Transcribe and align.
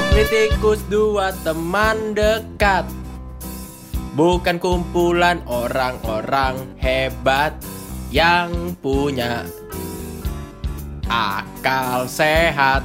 Potlitikus 0.00 0.80
dua 0.88 1.28
teman 1.44 2.16
dekat 2.16 2.88
Bukan 4.16 4.56
kumpulan 4.56 5.44
orang-orang 5.44 6.56
hebat 6.80 7.52
Yang 8.08 8.80
punya 8.80 9.44
akal 11.04 12.08
sehat 12.08 12.80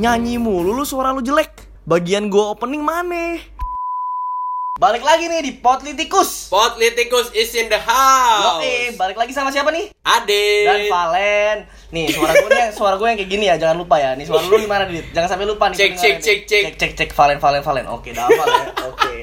Nyanyi 0.00 0.40
mulu 0.40 0.72
lu 0.72 0.88
suara 0.88 1.12
lu 1.12 1.20
jelek. 1.20 1.52
Bagian 1.84 2.32
gua 2.32 2.56
opening 2.56 2.80
mana? 2.80 3.36
Balik 4.76 5.08
lagi 5.08 5.24
nih 5.24 5.40
di 5.40 5.52
Potlitikus. 5.56 6.52
Potlitikus 6.52 7.32
is 7.32 7.48
in 7.56 7.72
the 7.72 7.80
house 7.80 8.60
Yo, 8.60 8.92
balik 9.00 9.16
lagi 9.16 9.32
sama 9.32 9.48
siapa 9.48 9.72
nih? 9.72 9.88
Ade 10.04 10.68
Dan 10.68 10.80
Valen. 10.92 11.58
Nih, 11.96 12.12
suara 12.12 12.36
gue 12.36 12.50
nih, 12.52 12.68
suara 12.76 12.94
gue 13.00 13.08
yang 13.08 13.16
kayak 13.16 13.30
gini 13.32 13.44
ya, 13.48 13.56
jangan 13.56 13.80
lupa 13.80 13.96
ya. 13.96 14.12
Nih 14.12 14.28
suara 14.28 14.44
lu 14.44 14.60
gimana, 14.60 14.84
Dit? 14.84 15.16
Jangan 15.16 15.32
sampai 15.32 15.48
lupa 15.48 15.72
nih. 15.72 15.80
Cek, 15.80 15.92
cek, 15.96 16.14
nih. 16.20 16.20
cek, 16.20 16.38
cek. 16.44 16.62
Cek, 16.68 16.74
cek, 16.76 16.92
cek, 16.92 17.10
Valen, 17.16 17.40
Valen, 17.40 17.64
Valen. 17.64 17.86
Oke, 17.88 18.12
dah 18.12 18.28
hafal 18.28 18.48
ya. 18.52 18.64
Oke. 18.92 19.14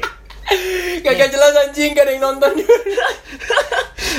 Gak 1.04 1.30
jelas 1.30 1.52
anjing 1.60 1.92
gak 1.92 2.04
ada 2.04 2.12
yang 2.12 2.24
nonton 2.24 2.52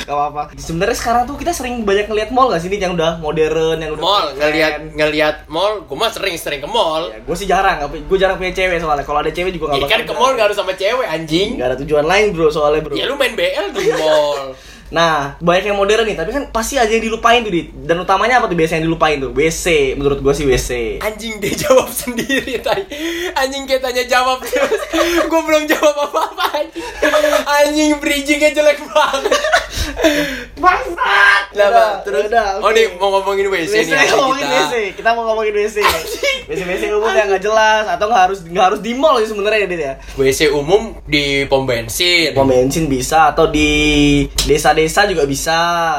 Gak 0.04 0.10
apa-apa. 0.10 0.52
Sebenarnya 0.54 0.92
sekarang 0.92 1.22
tuh 1.24 1.36
kita 1.36 1.50
sering 1.50 1.80
banyak 1.80 2.06
ngeliat 2.06 2.28
mall 2.28 2.52
gak 2.52 2.60
sih 2.60 2.68
nih 2.68 2.76
yang 2.78 2.92
udah 2.92 3.16
modern, 3.18 3.78
yang 3.78 3.94
udah 3.94 4.02
Mall 4.02 4.26
keren. 4.28 4.36
ngelihat 4.42 4.72
ngelihat 4.92 5.34
mall 5.46 5.80
Gue 5.80 5.96
mah 5.96 6.10
sering-sering 6.10 6.60
ke 6.60 6.68
mall 6.68 7.08
Ya, 7.08 7.18
gue 7.20 7.36
sih 7.36 7.46
jarang, 7.46 7.76
gue 7.88 8.18
jarang 8.18 8.36
punya 8.36 8.52
cewek 8.52 8.78
soalnya. 8.78 9.00
Kalau 9.02 9.20
ada 9.20 9.30
cewek 9.30 9.50
juga 9.50 9.72
Ya 9.72 9.80
gak 9.80 9.88
kan 9.88 10.00
ke 10.04 10.12
mall 10.12 10.32
gak 10.34 10.52
harus 10.52 10.58
sama 10.58 10.72
cewek 10.72 11.06
anjing 11.06 11.56
Gak 11.56 11.68
ada 11.72 11.76
tujuan 11.78 12.04
lain 12.04 12.26
bro, 12.30 12.48
soalnya 12.48 12.80
bro. 12.82 12.92
Ya 12.92 13.06
lu 13.06 13.16
main 13.16 13.32
BL 13.32 13.66
di 13.72 13.88
mall 13.90 14.52
Nah, 14.94 15.34
banyak 15.42 15.74
yang 15.74 15.78
modern 15.78 16.06
nih, 16.06 16.14
tapi 16.14 16.30
kan 16.30 16.54
pasti 16.54 16.78
aja 16.78 16.86
yang 16.86 17.02
dilupain 17.02 17.42
tuh, 17.42 17.50
Dit. 17.50 17.74
Dan 17.74 17.98
utamanya 17.98 18.38
apa 18.38 18.46
tuh 18.46 18.54
biasanya 18.54 18.78
yang 18.78 18.94
dilupain 18.94 19.18
tuh? 19.18 19.34
WC, 19.34 19.98
menurut 19.98 20.22
gua 20.22 20.30
sih 20.30 20.46
WC. 20.46 21.02
Anjing 21.02 21.42
dia 21.42 21.50
jawab 21.58 21.90
sendiri 22.04 22.60
tadi 22.60 22.84
Anjing 23.34 23.66
kayak 23.66 23.82
tanya 23.82 24.04
jawab 24.06 24.38
terus 24.46 24.82
Gue 25.26 25.40
belum 25.42 25.64
jawab 25.66 25.94
apa-apa 26.06 26.44
anjing 26.60 26.84
Anjing 27.42 27.90
bridgingnya 27.98 28.50
jelek 28.52 28.78
banget 28.86 29.34
Bangsat! 30.64 31.44
Lah, 31.54 31.68
Bang, 31.70 31.94
terus 32.02 32.26
udah, 32.32 32.58
Oh 32.58 32.72
oke. 32.72 32.74
nih 32.74 32.86
mau 32.96 33.20
ngomongin 33.20 33.46
WC, 33.52 33.84
WC, 33.84 33.90
nih 33.94 34.08
ngomongin 34.16 34.46
kita 34.48 34.58
WC. 34.64 34.74
Kita 34.96 35.08
mau 35.12 35.22
ngomongin 35.28 35.54
WC. 35.54 35.76
WC 36.48 36.60
WC 36.64 36.82
umum 36.90 37.12
yang 37.12 37.28
nggak 37.30 37.44
jelas 37.44 37.84
atau 37.86 38.08
nggak 38.08 38.22
harus 38.26 38.38
nggak 38.48 38.64
harus 38.72 38.80
di 38.80 38.92
mall 38.96 39.20
sih 39.20 39.28
sebenarnya 39.28 39.64
ya, 39.64 39.68
Dit 39.68 39.80
ya. 39.84 39.94
WC 40.16 40.40
umum 40.50 40.96
di 41.04 41.44
pom 41.46 41.68
bensin 41.68 42.32
Pom 42.32 42.48
bensin 42.48 42.88
bisa 42.88 43.30
atau 43.36 43.46
di 43.46 43.70
desa-desa 44.48 44.83
juga 45.08 45.24
bisa. 45.24 45.58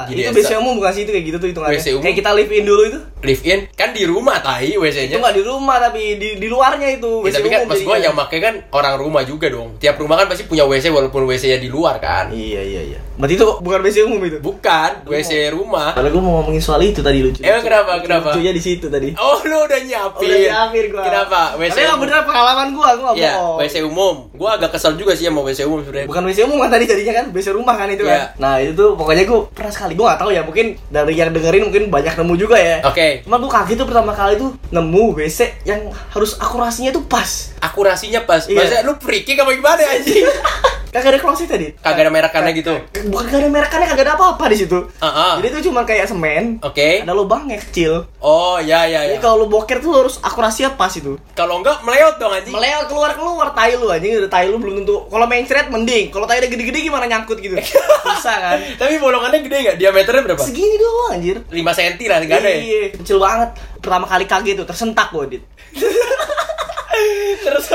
Di 0.09 0.21
itu 0.21 0.33
desa. 0.33 0.53
WC 0.55 0.61
umum 0.61 0.77
bukan 0.77 0.91
sih 0.93 1.01
itu 1.07 1.11
kayak 1.11 1.25
gitu 1.25 1.37
tuh 1.41 1.49
hitungannya. 1.51 1.81
Kayak 1.81 2.15
kita 2.21 2.29
live 2.35 2.51
in 2.53 2.65
dulu 2.65 2.81
itu. 2.85 2.99
Live 3.25 3.43
in 3.43 3.59
kan 3.71 3.89
di 3.89 4.03
rumah 4.03 4.37
tai 4.37 4.69
Itu 4.69 4.79
WC-nya 4.79 5.17
nggak 5.17 5.35
di 5.35 5.43
rumah 5.43 5.77
tapi 5.79 6.01
di 6.15 6.29
di 6.35 6.47
luarnya 6.47 6.87
itu. 6.91 7.11
Ya, 7.19 7.27
WC 7.27 7.35
tapi 7.35 7.47
kan 7.47 7.59
gue 7.63 7.75
jadinya. 7.75 7.97
yang 7.99 8.15
pakai 8.15 8.39
kan 8.39 8.53
orang 8.71 8.95
rumah 8.95 9.21
juga 9.21 9.47
dong 9.47 9.75
Tiap 9.75 9.97
rumah 9.97 10.15
kan 10.15 10.27
pasti 10.27 10.45
punya 10.45 10.63
WC 10.63 10.89
walaupun 10.89 11.25
WC-nya 11.25 11.57
di 11.57 11.67
luar 11.67 11.97
kan 11.97 12.29
Iya 12.29 12.61
iya 12.61 12.81
iya. 12.87 12.99
Berarti 13.15 13.33
itu 13.33 13.45
bukan 13.47 13.79
WC 13.81 13.97
umum 14.03 14.19
itu. 14.21 14.37
Bukan, 14.39 14.91
WC 15.05 15.31
rumah 15.49 15.95
Padahal 15.95 16.11
gue 16.11 16.19
mau 16.19 16.33
ngomongin 16.37 16.59
soal 16.59 16.83
itu 16.83 16.99
tadi 16.99 17.19
lucu. 17.19 17.39
Eh, 17.39 17.59
kenapa, 17.59 17.97
kenapa? 17.99 18.31
Lucunya 18.31 18.51
di 18.51 18.59
situ 18.59 18.85
tadi. 18.85 19.15
Oh 19.15 19.39
lu 19.41 19.55
udah 19.57 19.79
nyiapin 19.79 20.27
Udah 20.27 20.37
nyiapin 20.37 20.83
gua. 20.91 21.03
Kenapa? 21.03 21.39
WC 21.55 21.77
Tapi 21.79 21.95
bener 21.97 22.21
pengalaman 22.21 22.67
gua, 22.71 22.89
gua 22.93 23.11
Ya, 23.15 23.33
bohong. 23.33 23.57
WC 23.57 23.75
umum. 23.81 24.15
Gua 24.33 24.59
agak 24.59 24.75
kesel 24.75 24.93
juga 24.95 25.15
sih 25.15 25.25
sama 25.25 25.39
WC 25.41 25.63
umum 25.63 25.79
sebenarnya. 25.79 26.05
Bukan 26.05 26.23
WC 26.25 26.39
umum 26.43 26.57
kan 26.59 26.69
tadi 26.69 26.85
jadinya 26.85 27.13
kan 27.13 27.25
WC 27.31 27.47
rumah 27.55 27.75
kan 27.75 27.87
itu 27.87 28.03
Iya. 28.03 28.11
kan. 28.11 28.27
Nah, 28.35 28.53
itu 28.59 28.71
tuh 28.73 28.89
pokoknya 28.93 29.23
gua 29.23 29.39
pernah 29.47 29.71
sekali 29.71 29.93
gua 29.95 30.05
gak 30.11 30.19
tahu 30.19 30.29
ya, 30.29 30.41
mungkin 30.43 30.65
dari 30.85 31.13
yang 31.15 31.31
dengerin 31.31 31.63
mungkin 31.63 31.83
banyak 31.87 32.13
nemu 32.13 32.33
juga 32.35 32.57
ya. 32.59 32.83
Oke, 32.83 33.14
Cuma 33.23 33.39
gua 33.39 33.51
kaget 33.61 33.79
tuh 33.79 33.87
pertama 33.87 34.11
kali 34.11 34.35
tuh 34.35 34.51
nemu 34.73 35.15
WC 35.15 35.63
yang 35.63 35.87
harus 36.11 36.35
akurasinya 36.35 36.91
tuh 36.91 37.05
pas. 37.07 37.55
akurasinya 37.63 38.27
pas. 38.27 38.49
Iya. 38.49 38.57
Maksudnya 38.59 38.83
lu 38.83 38.93
freaking 38.99 39.37
apa 39.39 39.51
gimana 39.55 39.81
anjing? 39.95 40.25
Kagak 40.95 41.11
ada 41.11 41.19
closet 41.19 41.47
tadi. 41.51 41.67
Kagak 41.75 42.07
ada 42.07 42.11
merakannya 42.13 42.51
gitu. 42.55 42.71
Bukan 43.11 43.27
kagak 43.27 43.39
ada 43.43 43.49
merakannya, 43.51 43.87
kagak 43.91 44.05
ada 44.07 44.13
apa-apa 44.15 44.45
di 44.47 44.57
situ. 44.57 44.79
Heeh. 44.95 45.33
Jadi 45.37 45.47
itu 45.51 45.59
cuma 45.67 45.83
kayak 45.83 46.07
semen. 46.07 46.63
Oke. 46.63 47.03
Ada 47.03 47.11
lubangnya 47.11 47.59
kecil. 47.59 48.07
Oh, 48.17 48.55
ya 48.57 48.87
ya 48.87 49.03
Jadi 49.03 49.19
ya. 49.19 49.21
kalau 49.21 49.43
lu 49.43 49.47
boker 49.51 49.77
tuh 49.77 49.91
harus 49.91 50.15
akurasinya 50.23 50.71
pas 50.73 50.89
itu. 50.89 51.19
Kalau 51.35 51.59
enggak 51.59 51.83
meleot 51.83 52.15
dong 52.15 52.31
anjing. 52.31 52.55
Melewat 52.55 52.87
keluar 52.87 53.11
keluar 53.11 53.47
tai 53.51 53.75
lu 53.75 53.91
anjing 53.91 54.15
udah 54.15 54.31
tai 54.31 54.47
lu 54.47 54.55
belum 54.55 54.79
tentu 54.79 54.95
kalau 55.05 55.25
main 55.25 55.43
thread 55.43 55.67
mending 55.67 56.07
kalau 56.07 56.23
tai 56.23 56.39
udah 56.39 56.47
gede-gede 56.47 56.79
gimana 56.81 57.03
nyangkut 57.05 57.39
gitu 57.39 57.59
bisa 58.07 58.33
kan 58.35 58.57
Tapi 58.77 58.95
bolongannya 58.95 59.43
gede 59.43 59.57
nggak? 59.61 59.75
Diameternya 59.75 60.21
berapa? 60.23 60.43
segini 60.43 60.75
doang 60.77 61.09
anjir 61.11 61.37
5 61.43 61.51
cm 61.51 61.93
lah, 62.07 62.17
enggak 62.21 62.39
ada 62.39 62.49
ya? 62.49 62.59
iya 62.61 62.81
kecil 62.93 63.17
banget 63.19 63.49
pertama 63.81 64.05
kali 64.05 64.23
kaget 64.23 64.55
tuh 64.61 64.67
tersentak 64.67 65.11
gua 65.11 65.27
dit 65.27 65.43
Terus 67.43 67.65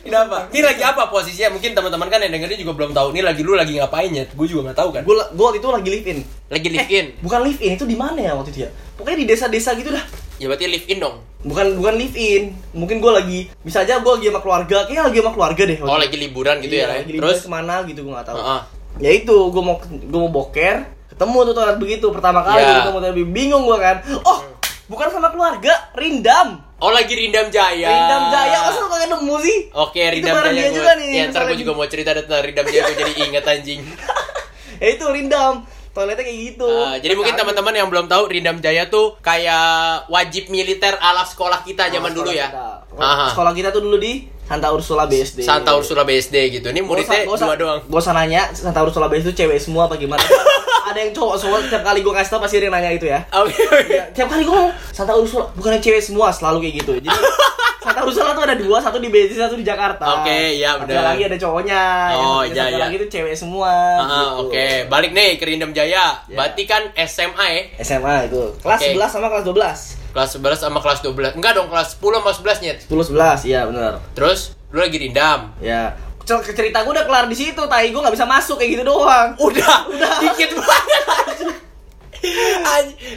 Kenapa? 0.00 0.48
Ini 0.48 0.62
lagi 0.62 0.80
apa 0.80 1.06
posisinya? 1.06 1.52
Mungkin 1.52 1.72
teman-teman 1.72 2.06
kan 2.06 2.18
yang 2.18 2.30
dengerin 2.30 2.58
juga 2.58 2.72
belum 2.74 2.90
tahu. 2.90 3.10
Ini 3.10 3.20
lagi 3.20 3.40
lu 3.40 3.52
lagi 3.52 3.74
ngapain 3.74 4.08
ya? 4.08 4.24
Gue 4.26 4.46
juga 4.46 4.70
nggak 4.70 4.78
tahu 4.78 4.90
kan. 4.90 5.02
gua 5.02 5.26
gua 5.30 5.44
waktu 5.48 5.58
itu 5.58 5.68
lagi 5.68 5.88
live 5.90 6.06
in 6.06 6.18
Lagi 6.48 6.68
live 6.70 6.88
in. 6.88 7.06
bukan 7.18 7.40
live 7.42 7.60
in 7.60 7.70
itu 7.74 7.84
di 7.84 7.92
mana 7.94 8.18
ya 8.18 8.32
waktu 8.32 8.50
itu 8.50 8.60
ya 8.62 8.70
pokoknya 8.94 9.18
di 9.18 9.26
desa-desa 9.26 9.74
gitu 9.74 9.90
dah 9.90 10.00
Ya 10.38 10.46
berarti 10.46 10.64
live 10.66 10.86
in 10.86 10.98
dong. 10.98 11.20
bukan 11.40 11.76
bukan 11.76 11.94
live 11.94 12.16
in 12.16 12.42
mungkin 12.72 12.98
gua 12.98 13.18
lagi 13.18 13.46
bisa 13.60 13.82
aja 13.82 13.98
gua 13.98 14.16
lagi 14.16 14.26
sama 14.26 14.40
keluarga 14.40 14.76
kayaknya 14.82 15.02
lagi 15.04 15.18
sama 15.18 15.32
keluarga 15.32 15.62
deh 15.64 15.76
waktu 15.76 15.86
Oh, 15.86 15.94
itu. 15.94 16.04
lagi 16.04 16.16
liburan 16.18 16.56
gitu 16.58 16.72
Iya, 16.72 16.80
ya, 16.80 16.86
lagi 16.94 17.10
liburan 17.10 17.28
Terus 17.28 17.40
ke 17.40 17.50
mana 17.50 17.74
gitu 17.84 18.00
gua 18.00 18.12
nggak 18.14 18.26
tahu 18.26 18.36
Heeh. 18.38 18.60
ya 18.98 19.10
itu 19.12 19.36
gue 19.46 19.62
mau 19.62 19.74
gue 19.78 20.20
mau 20.20 20.32
boker 20.32 20.76
ketemu 21.08 21.38
tuh 21.42 21.54
toilet 21.54 21.78
begitu 21.78 22.06
pertama 22.08 22.40
kali 22.42 22.58
Ya. 22.58 22.74
ketemu 22.80 22.98
tapi 23.00 23.22
bingung 23.24 23.62
gue 23.64 23.76
kan 23.76 23.96
oh 24.20 24.38
bukan 24.88 25.08
sama 25.08 25.28
keluarga 25.28 25.72
rindam 25.94 26.64
Oh, 26.78 26.88
lagi 26.88 27.10
Rindam 27.10 27.50
Jaya. 27.50 27.90
rindam 27.90 28.22
jaya 28.30 28.58
masa 28.62 28.78
lu 28.78 28.88
kagak 28.88 29.10
nemu 29.10 29.34
sih 29.40 29.58
Oke, 29.74 29.98
Rindam 29.98 30.30
Jaya 30.32 30.46
dia 30.48 30.62
gua- 30.64 30.76
juga 30.78 30.92
nih, 30.94 31.08
Ya, 31.12 31.24
ntar 31.26 31.42
gue 31.44 31.58
juga 31.58 31.72
mau 31.72 31.84
cerita 31.84 32.10
tentang 32.12 32.38
Rindam 32.40 32.64
Jaya 32.64 32.82
gue 32.84 32.96
jadi 32.96 33.12
inget 33.20 33.44
anjing. 33.44 33.80
ya 34.78 34.88
itu 34.88 35.04
rindam 35.04 35.66
toiletnya 35.90 36.22
kayak 36.22 36.38
gitu 36.48 36.70
Ah, 36.70 36.94
jadi 36.96 37.12
mungkin 37.12 37.34
teman-teman 37.34 37.74
yang 37.74 37.88
belum 37.88 38.06
tahu 38.06 38.30
Rindam 38.30 38.58
Jaya 38.58 38.86
tuh 38.86 39.18
kayak 39.18 40.06
wajib 40.06 40.46
militer 40.48 40.94
ala 40.96 41.22
sekolah 41.22 41.60
kita 41.60 41.90
zaman 41.90 42.14
dulu 42.14 42.30
ya. 42.30 42.46
kita. 42.46 42.66
Aha. 42.96 43.26
sekolah 43.30 43.50
kita 43.52 43.68
tuh 43.68 43.82
dulu 43.82 43.98
di 43.98 44.30
Santa 44.40 44.70
Ursula 44.70 45.04
BSD 45.04 45.42
Santa 45.42 45.74
Ursula 45.74 46.02
BSD 46.02 46.34
gitu. 46.52 46.66
Ini 46.68 46.80
muridnya 46.80 47.26
usah, 47.26 47.44
dua 47.44 47.56
doang. 47.58 47.80
Gak 47.84 48.00
usah 48.00 48.12
nanya 48.12 48.48
Santa 48.50 48.80
Ursula 48.80 49.06
BSD 49.06 49.28
itu 49.28 49.36
cewek 49.36 49.58
semua 49.58 49.84
apa 49.84 49.94
gimana 49.94 50.22
ada 50.98 51.04
yang 51.04 51.14
cowok 51.14 51.36
semua 51.38 51.62
tiap 51.62 51.82
kali 51.84 52.02
gue 52.02 52.10
kasih 52.12 52.28
tau 52.28 52.40
pasti 52.40 52.58
dia 52.58 52.66
nanya 52.68 52.90
itu 52.90 53.06
ya 53.06 53.22
Oke, 53.32 53.54
oke. 53.54 53.96
tiap 54.12 54.26
kali 54.26 54.42
gue 54.42 54.50
ngomong 54.50 54.74
Santa 54.90 55.14
Ursula 55.14 55.46
bukannya 55.52 55.78
cewek 55.78 56.02
semua 56.02 56.28
selalu 56.28 56.58
kayak 56.60 56.74
gitu 56.76 56.92
jadi 56.98 57.14
Santa 57.78 58.02
Ursula 58.02 58.34
tuh 58.34 58.42
ada 58.42 58.52
dua 58.52 58.82
satu 58.82 58.98
di 58.98 59.06
BSD 59.06 59.38
satu 59.38 59.54
di 59.54 59.62
Jakarta 59.62 60.20
Oke, 60.20 60.58
iya, 60.58 60.74
Satu 60.74 60.84
benar. 60.84 61.08
lagi 61.08 61.22
ada 61.24 61.36
cowoknya 61.38 61.82
Oh, 62.12 62.42
yang 62.42 62.52
iya, 62.52 62.64
iya. 62.68 62.78
lagi 62.84 62.96
tuh 62.98 63.08
cewek 63.08 63.32
semua 63.32 63.70
Ah, 63.96 64.04
gitu. 64.34 64.50
Oke, 64.50 64.66
balik 64.84 65.14
nih 65.14 65.38
ke 65.38 65.46
Rindam 65.46 65.70
Jaya. 65.70 66.20
Ya. 66.26 66.36
Berarti 66.36 66.66
kan 66.66 66.90
SMA 66.98 67.46
ya? 67.48 67.62
SMA 67.80 68.28
itu 68.28 68.42
kelas 68.58 68.82
Oke. 68.82 68.92
11 68.92 69.08
sama 69.08 69.26
kelas 69.30 69.44
12 69.46 70.10
Kelas 70.10 70.30
11 70.34 70.58
sama 70.58 70.78
kelas 70.80 71.00
12. 71.00 71.38
Enggak 71.38 71.52
dong, 71.54 71.68
kelas 71.68 71.88
10 71.94 72.18
sama 72.18 72.30
11 72.34 72.60
nyet. 72.60 72.78
10 72.82 73.08
11 73.08 73.46
iya 73.46 73.60
benar 73.64 73.92
Terus 74.12 74.40
lu 74.68 74.78
lagi 74.78 74.98
Rindam. 74.98 75.40
ya 75.58 75.94
cerita 76.44 76.84
gue 76.84 76.92
udah 76.92 77.06
kelar 77.08 77.24
di 77.24 77.36
situ 77.36 77.62
tai 77.64 77.88
gue 77.88 78.00
nggak 78.00 78.12
bisa 78.12 78.28
masuk 78.28 78.60
kayak 78.60 78.76
gitu 78.76 78.84
doang 78.84 79.32
Udah, 79.40 79.88
udah 79.88 80.12
dikit 80.20 80.52
banget. 80.60 81.56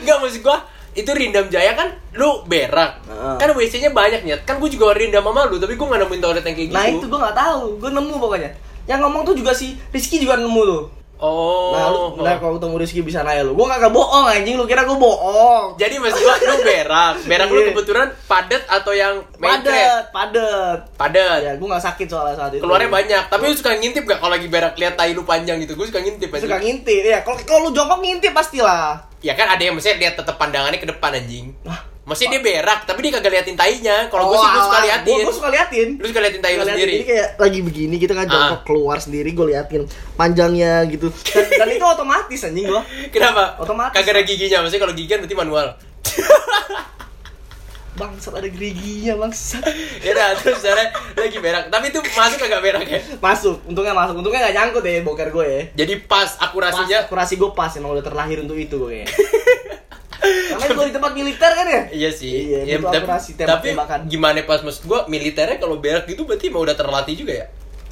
Enggak 0.01 0.17
maksud 0.21 0.41
gua 0.45 0.63
itu 0.91 1.07
Rindam 1.07 1.47
Jaya 1.47 1.71
kan 1.73 1.87
lu 2.19 2.43
berak. 2.45 2.99
Heeh. 3.07 3.35
Kan 3.39 3.47
WC-nya 3.55 3.95
banyak 3.95 4.27
nyet. 4.27 4.41
Kan 4.43 4.59
gua 4.59 4.69
juga 4.69 4.91
Rindam 4.91 5.23
sama 5.23 5.47
lu, 5.47 5.55
tapi 5.57 5.79
gua 5.79 5.95
gak 5.95 6.07
nemuin 6.07 6.21
toilet 6.21 6.43
yang 6.45 6.55
kayak 6.55 6.69
gitu. 6.69 6.75
nah 6.75 6.85
itu 6.87 7.05
gue 7.07 7.19
nggak 7.19 7.37
tahu 7.37 7.63
gue 7.79 7.89
nemu 7.91 8.15
pokoknya 8.19 8.51
yang 8.89 8.99
ngomong 9.05 9.21
tuh 9.23 9.35
juga 9.37 9.53
si 9.53 9.77
Rizky 9.93 10.17
juga 10.19 10.35
nemu 10.41 10.61
tuh 10.65 10.83
Oh. 11.21 11.69
nah 11.69 11.85
lu 11.87 12.17
nah, 12.17 12.33
kalau 12.35 12.57
ketemu 12.57 12.75
Rizky 12.81 13.01
bisa 13.05 13.21
nanya 13.21 13.45
lu 13.45 13.53
gue 13.53 13.61
kagak 13.63 13.93
bohong 13.93 14.25
anjing 14.25 14.57
lu 14.57 14.65
kira 14.65 14.81
gue 14.83 14.97
bohong 14.97 15.77
Jadi 15.77 16.01
maksud 16.01 16.17
gua 16.17 16.33
lu 16.41 16.55
berak. 16.65 17.13
Berak 17.29 17.47
lu 17.47 17.59
Iya. 17.61 17.67
kebetulan 17.69 18.07
padat 18.25 18.63
atau 18.65 18.89
yang 18.89 19.21
main 19.37 19.61
padet 19.61 20.09
padet 20.09 20.79
Padat. 20.97 21.39
ya 21.39 21.51
gue 21.53 21.67
nggak 21.69 21.85
sakit 21.85 22.07
soalnya 22.09 22.35
saat 22.35 22.51
itu 22.51 22.65
Keluarnya 22.65 22.89
banyak, 22.89 23.23
tapi 23.29 23.43
lu 23.45 23.53
suka 23.53 23.77
ngintip 23.77 24.01
gak 24.03 24.17
kalau 24.17 24.33
lagi 24.33 24.49
berak 24.49 24.73
lihat 24.75 24.97
tai 24.97 25.13
lu 25.13 25.21
panjang 25.21 25.61
gitu? 25.61 25.77
Gue 25.77 25.85
suka 25.85 26.01
ngintip 26.01 26.33
aja. 26.33 26.41
suka 26.41 26.57
ngintip 26.57 27.03
ya 27.03 27.21
kalau 27.21 27.37
kalau 27.45 27.69
lu 27.69 27.71
jongkok 27.71 28.01
ngintip 28.01 28.33
pastilah 28.33 29.05
Ya 29.21 29.37
kan 29.37 29.45
ada 29.45 29.61
yang 29.61 29.77
maksudnya 29.77 30.01
lihat 30.01 30.17
tetep 30.17 30.33
pandangannya 30.33 30.81
ke 30.81 30.89
depan 30.89 31.13
anjing. 31.13 31.53
Wah. 31.61 31.90
Maksudnya 32.01 32.33
dia 32.33 32.41
berak, 32.41 32.89
tapi 32.89 32.99
dia 33.05 33.11
kagak 33.13 33.29
liatin 33.31 33.53
tainya. 33.53 34.09
Kalau 34.09 34.33
gue 34.33 34.37
sih 34.37 34.49
gue 34.49 34.61
suka 34.65 34.79
liatin. 34.81 35.21
gue 35.21 35.35
suka 35.37 35.49
liatin 35.49 35.87
Lu 36.01 36.05
suka 36.09 36.19
liatin 36.19 36.41
tai 36.41 36.57
lu 36.57 36.65
sendiri. 36.65 36.93
Jadi 36.97 37.05
kayak 37.05 37.27
lagi 37.37 37.59
begini 37.61 37.95
gitu 37.95 38.13
kan 38.17 38.25
jongkok 38.25 38.57
Ah. 38.57 38.61
keluar 38.65 38.97
sendiri 38.97 39.29
gue 39.31 39.45
liatin 39.47 39.81
panjangnya 40.13 40.81
gitu 40.89 41.13
dan, 41.29 41.45
dan 41.45 41.67
itu 41.69 41.85
otomatis 41.85 42.41
anjing 42.41 42.65
gua 42.65 42.81
Kenapa? 43.13 43.55
Otomatis. 43.57 43.93
Kagak 43.93 44.17
ada 44.17 44.23
giginya, 44.25 44.57
maksudnya 44.65 44.81
kalau 44.81 44.95
gigian 44.97 45.21
berarti 45.21 45.37
manual. 45.37 45.67
bangsat 47.91 48.33
ada 48.33 48.47
geriginya 48.47 49.19
bangsat 49.19 49.61
ya 50.07 50.15
udah 50.15 50.33
terus 50.39 50.63
misalnya 50.63 50.87
lagi 51.13 51.37
berak, 51.37 51.67
tapi 51.67 51.91
itu 51.91 51.99
masuk 52.15 52.39
kagak 52.39 52.63
berak 52.63 52.87
ya? 52.87 52.99
masuk 53.19 53.59
untungnya 53.67 53.91
masuk 53.91 54.15
untungnya 54.17 54.47
nggak 54.47 54.55
nyangkut 54.57 54.83
ya 54.87 55.03
boker 55.03 55.29
gue 55.29 55.45
ya 55.45 55.61
Jadi 55.83 55.93
pas 56.07 56.23
pas 56.23 56.49
akurasinya 56.49 56.97
akurasi 57.05 57.35
gue 57.35 57.51
pas 57.51 57.69
emang 57.75 57.91
udah 57.91 58.01
terlahir 58.01 58.39
untuk 58.41 58.55
itu 58.55 58.79
gue 58.79 59.03
karena 60.53 60.73
gue 60.73 60.85
di 60.85 60.93
tempat 60.93 61.11
militer 61.11 61.51
kan 61.51 61.65
ya? 61.65 61.81
Iya 61.89 62.09
sih. 62.09 62.31
Iya, 62.47 62.59
Ya, 62.65 62.75
tapi, 62.77 62.97
akurasi 62.99 63.31
tapi 63.33 63.43
tembak-tembakan. 63.71 63.99
gimana 64.05 64.39
pas 64.41 64.59
maksud 64.59 64.83
gua 64.83 64.99
militernya 65.05 65.57
kalau 65.57 65.77
berak 65.77 66.05
gitu 66.05 66.23
berarti 66.23 66.47
emang 66.47 66.63
udah 66.63 66.73
terlatih 66.73 67.15
juga 67.15 67.33
ya? 67.35 67.45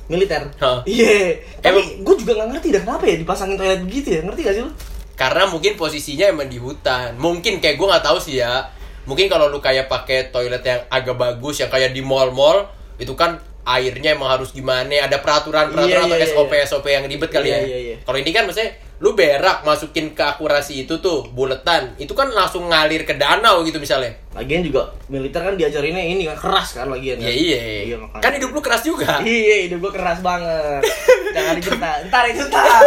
Militer. 0.06 0.42
Iya. 0.86 1.38
Tapi 1.60 1.70
Emang- 1.76 2.02
gue 2.02 2.16
juga 2.18 2.32
gak 2.36 2.50
ngerti 2.50 2.68
dah 2.72 2.82
kenapa 2.82 3.04
ya 3.04 3.16
dipasangin 3.16 3.56
toilet 3.56 3.82
begitu 3.84 4.08
ya? 4.10 4.22
Ngerti 4.22 4.42
gak 4.42 4.56
sih 4.56 4.64
lu? 4.64 4.72
Karena 5.14 5.44
mungkin 5.46 5.72
posisinya 5.76 6.26
emang 6.28 6.48
di 6.48 6.58
hutan. 6.58 7.14
Mungkin 7.16 7.60
kayak 7.60 7.76
gua 7.76 7.94
nggak 7.94 8.06
tahu 8.06 8.18
sih 8.18 8.40
ya. 8.40 8.72
Mungkin 9.04 9.26
kalau 9.26 9.48
lu 9.48 9.60
kayak 9.60 9.86
pakai 9.86 10.30
toilet 10.30 10.62
yang 10.62 10.82
agak 10.88 11.14
bagus 11.14 11.58
yang 11.58 11.68
kayak 11.68 11.92
di 11.92 12.00
mall-mall 12.00 12.66
itu 12.96 13.14
kan 13.14 13.38
airnya 13.62 14.14
emang 14.14 14.32
harus 14.32 14.50
gimana 14.50 14.90
ada 15.00 15.18
peraturan-peraturan 15.20 16.06
Iya, 16.06 16.10
atau 16.10 16.18
iya, 16.18 16.28
SOP 16.28 16.52
iya. 16.52 16.66
SOP 16.66 16.86
yang 16.88 17.06
ribet 17.06 17.30
kali 17.30 17.48
Iya, 17.48 17.56
ya. 17.56 17.62
iya, 17.64 17.78
iya. 17.80 17.96
Kalau 18.02 18.18
ini 18.18 18.32
kan 18.32 18.44
maksudnya 18.44 18.74
lu 19.00 19.16
berak 19.16 19.63
masukin 19.63 20.12
ke 20.12 20.19
akurasi 20.19 20.84
itu 20.84 21.00
tuh 21.00 21.24
buletan 21.30 21.96
itu 21.96 22.12
kan 22.12 22.28
langsung 22.30 22.68
ngalir 22.68 23.01
ke 23.01 23.16
danau 23.16 23.63
gitu 23.63 23.80
misalnya. 23.80 24.12
Lagian 24.30 24.60
juga 24.60 24.92
militer 25.07 25.40
kan 25.40 25.56
diajarinnya 25.56 26.04
ini 26.06 26.24
kan 26.25 26.36
keras 26.36 26.75
kan 26.75 26.88
lagian 26.88 27.16
kan? 27.18 27.28
iya. 27.28 27.96
makanya. 27.96 28.19
Kan 28.19 28.31
hidup 28.36 28.51
lu 28.51 28.60
keras 28.60 28.84
juga. 28.84 29.19
Iya, 29.22 29.66
hidup 29.66 29.80
gue 29.81 29.94
keras 29.94 30.19
banget. 30.19 30.84
Jangan 31.36 31.54
dicerita. 31.56 31.90
Ntar 32.06 32.24
itu 32.28 32.44
ntar. 32.46 32.84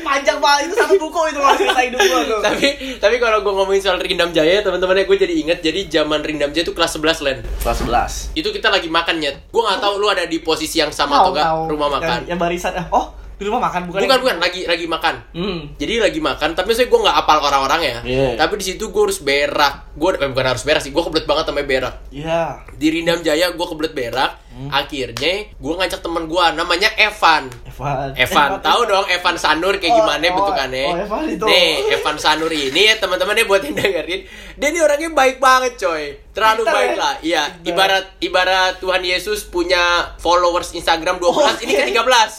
Panjang 0.00 0.38
banget 0.38 0.60
itu 0.66 0.74
satu 0.74 0.94
buku 0.96 1.20
itu 1.28 1.38
kalau 1.38 1.54
cerita 1.54 1.80
hidup 1.82 2.00
tuh. 2.00 2.40
tapi 2.40 2.66
tapi 2.96 3.16
kalau 3.16 3.40
gue 3.40 3.52
ngomongin 3.52 3.78
soal 3.78 3.96
Rindam 3.96 4.32
Jaya 4.32 4.58
teman-temannya 4.58 5.04
gue 5.04 5.16
jadi 5.18 5.34
inget 5.36 5.58
jadi 5.60 5.80
zaman 5.92 6.20
Rindam 6.20 6.50
Jaya 6.50 6.64
itu 6.64 6.72
kelas 6.72 6.96
11 6.96 7.20
Len 7.20 7.38
Kelas 7.60 7.78
11. 7.84 8.32
itu 8.34 8.48
kita 8.48 8.68
lagi 8.68 8.88
makan 8.88 9.20
ya 9.20 9.32
gue 9.32 9.62
nggak 9.62 9.78
tahu 9.78 9.94
lu 9.98 10.08
ada 10.08 10.24
di 10.24 10.40
posisi 10.40 10.80
yang 10.80 10.88
sama 10.88 11.20
atau 11.20 11.30
enggak 11.30 11.46
rumah 11.68 11.88
makan 11.92 12.16
Yang, 12.18 12.32
yang 12.32 12.38
barisan. 12.38 12.72
eh, 12.74 12.86
Oh, 12.88 13.12
di 13.34 13.42
rumah 13.42 13.62
makan 13.64 13.86
bukan? 13.86 13.98
bukan 13.98 14.08
yang- 14.08 14.22
bukan 14.22 14.36
lagi 14.38 14.60
lagi 14.64 14.86
makan 14.86 15.14
Hmm. 15.30 15.58
jadi 15.74 15.94
lagi 16.00 16.20
makan 16.20 16.50
tapi 16.52 16.70
saya 16.70 16.86
gue 16.86 16.96
nggak 16.96 17.16
apal 17.16 17.38
orang-orang 17.40 17.80
ya 17.82 17.98
Iya. 18.00 18.28
tapi 18.36 18.54
di 18.56 18.66
situ 18.66 18.88
gue 18.88 19.02
harus 19.02 19.18
berak 19.18 19.90
gue 19.92 20.10
eh, 20.16 20.28
bukan 20.28 20.46
harus 20.48 20.62
berak 20.62 20.80
sih 20.80 20.90
gue 20.90 21.02
kebelet 21.02 21.24
banget 21.24 21.44
sama 21.44 21.62
berak 21.62 21.94
Iya. 22.08 22.62
di 22.72 22.86
Rindam 22.88 23.20
Jaya 23.20 23.50
gue 23.50 23.66
kebelet 23.66 23.92
berak 23.92 24.30
Hmm. 24.54 24.70
akhirnya 24.70 25.50
gue 25.50 25.74
ngajak 25.74 25.98
teman 25.98 26.24
gue 26.24 26.44
namanya 26.54 26.86
Evan 26.94 27.50
Evan. 27.66 28.14
Evan, 28.14 28.62
tahu 28.62 28.86
dong 28.86 29.02
Evan 29.04 29.34
Sanur 29.34 29.74
kayak 29.76 29.90
Oh, 29.90 29.98
gimana 29.98 30.22
oh, 30.24 30.34
bentukannya. 30.36 30.86
oh, 30.86 30.94
Evan 30.96 31.22
itu. 31.26 31.42
Nih, 31.42 31.70
Evan 31.90 32.16
Sanur 32.16 32.46
ini 32.48 32.86
ya 32.86 32.94
teman-temannya 32.96 33.44
buat 33.44 33.60
yang 33.60 33.74
dengerin, 33.74 34.20
dia 34.54 34.68
ini 34.68 34.78
orangnya 34.78 35.10
baik 35.10 35.36
banget, 35.38 35.74
coy. 35.76 36.14
Terlalu 36.30 36.62
Pinter 36.62 36.70
baik 36.72 36.86
ya? 36.86 36.94
lah. 36.96 37.14
Iya, 37.20 37.42
ibarat 37.64 38.04
ibarat 38.20 38.72
Tuhan 38.78 39.02
Yesus 39.02 39.42
punya 39.44 39.82
followers 40.16 40.70
Instagram 40.70 41.18
12, 41.18 41.34
ini 41.60 41.74
Oke. 41.74 41.90
ke-13. 41.90 42.30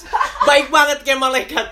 Baik 0.42 0.68
banget 0.70 0.98
kayak 1.02 1.20
malaikat. 1.20 1.68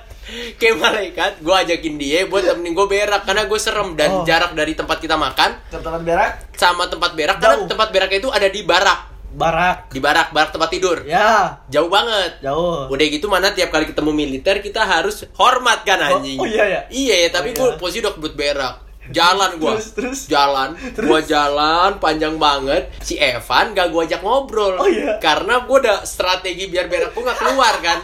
Kayak 0.54 0.78
malaikat, 0.81 1.31
gue 1.39 1.56
ajakin 1.57 1.96
dia 1.96 2.19
buat 2.25 2.42
temenin 2.42 2.72
gue 2.74 2.84
berak 2.86 3.24
karena 3.24 3.44
gue 3.44 3.60
serem 3.60 3.92
dan 3.94 4.10
Oh. 4.10 4.24
jarak 4.24 4.51
dari 4.51 4.72
tempat 4.74 4.98
kita 4.98 5.16
makan 5.16 5.56
Tempat 5.69 6.00
berak, 6.01 6.31
sama 6.54 6.84
tempat 6.86 7.12
berak 7.13 7.38
karena 7.38 7.56
Jauh. 7.57 7.68
tempat 7.69 7.92
beraknya 7.92 8.19
itu 8.19 8.30
ada 8.30 8.48
di 8.48 8.60
barak, 8.62 9.12
barak. 9.34 9.90
di 9.90 9.98
barak, 9.98 10.30
barak 10.30 10.50
tempat 10.50 10.70
tidur. 10.70 10.98
Ya, 11.04 11.60
Jauh 11.68 11.88
banget. 11.88 12.40
jauh. 12.40 12.88
Udah 12.88 13.06
gitu 13.06 13.26
mana 13.26 13.50
tiap 13.50 13.70
kali 13.70 13.84
ketemu 13.84 14.12
militer 14.12 14.58
kita 14.60 14.82
harus 14.82 15.26
hormat 15.34 15.82
kan 15.82 16.00
Oh, 16.00 16.08
anjing. 16.18 16.38
oh 16.38 16.46
iya 16.46 16.66
ya? 16.66 16.82
Iya 16.88 17.16
ya, 17.20 17.30
tapi 17.32 17.52
Oh, 17.52 17.56
gue 17.56 17.68
iya. 17.68 17.78
posisi 17.78 18.00
udah 18.00 18.14
kebut 18.14 18.34
berak. 18.34 18.76
Jalan 19.06 19.60
gua. 19.60 19.76
Terus, 19.76 19.88
terus? 19.92 20.20
Jalan. 20.28 20.80
Gua 20.96 21.20
jalan 21.22 22.00
panjang 22.00 22.40
banget. 22.40 22.88
Si 22.98 23.20
Evan 23.20 23.76
gak 23.76 23.92
gua 23.92 24.08
ajak 24.08 24.24
ngobrol. 24.24 24.80
Oh, 24.80 24.88
iya? 24.88 25.20
Karena 25.20 25.60
gua 25.62 25.76
udah 25.78 25.98
strategi 26.04 26.72
biar 26.72 26.88
berak 26.88 27.12
gua 27.12 27.36
gak 27.36 27.40
keluar 27.42 27.76
kan. 27.78 28.00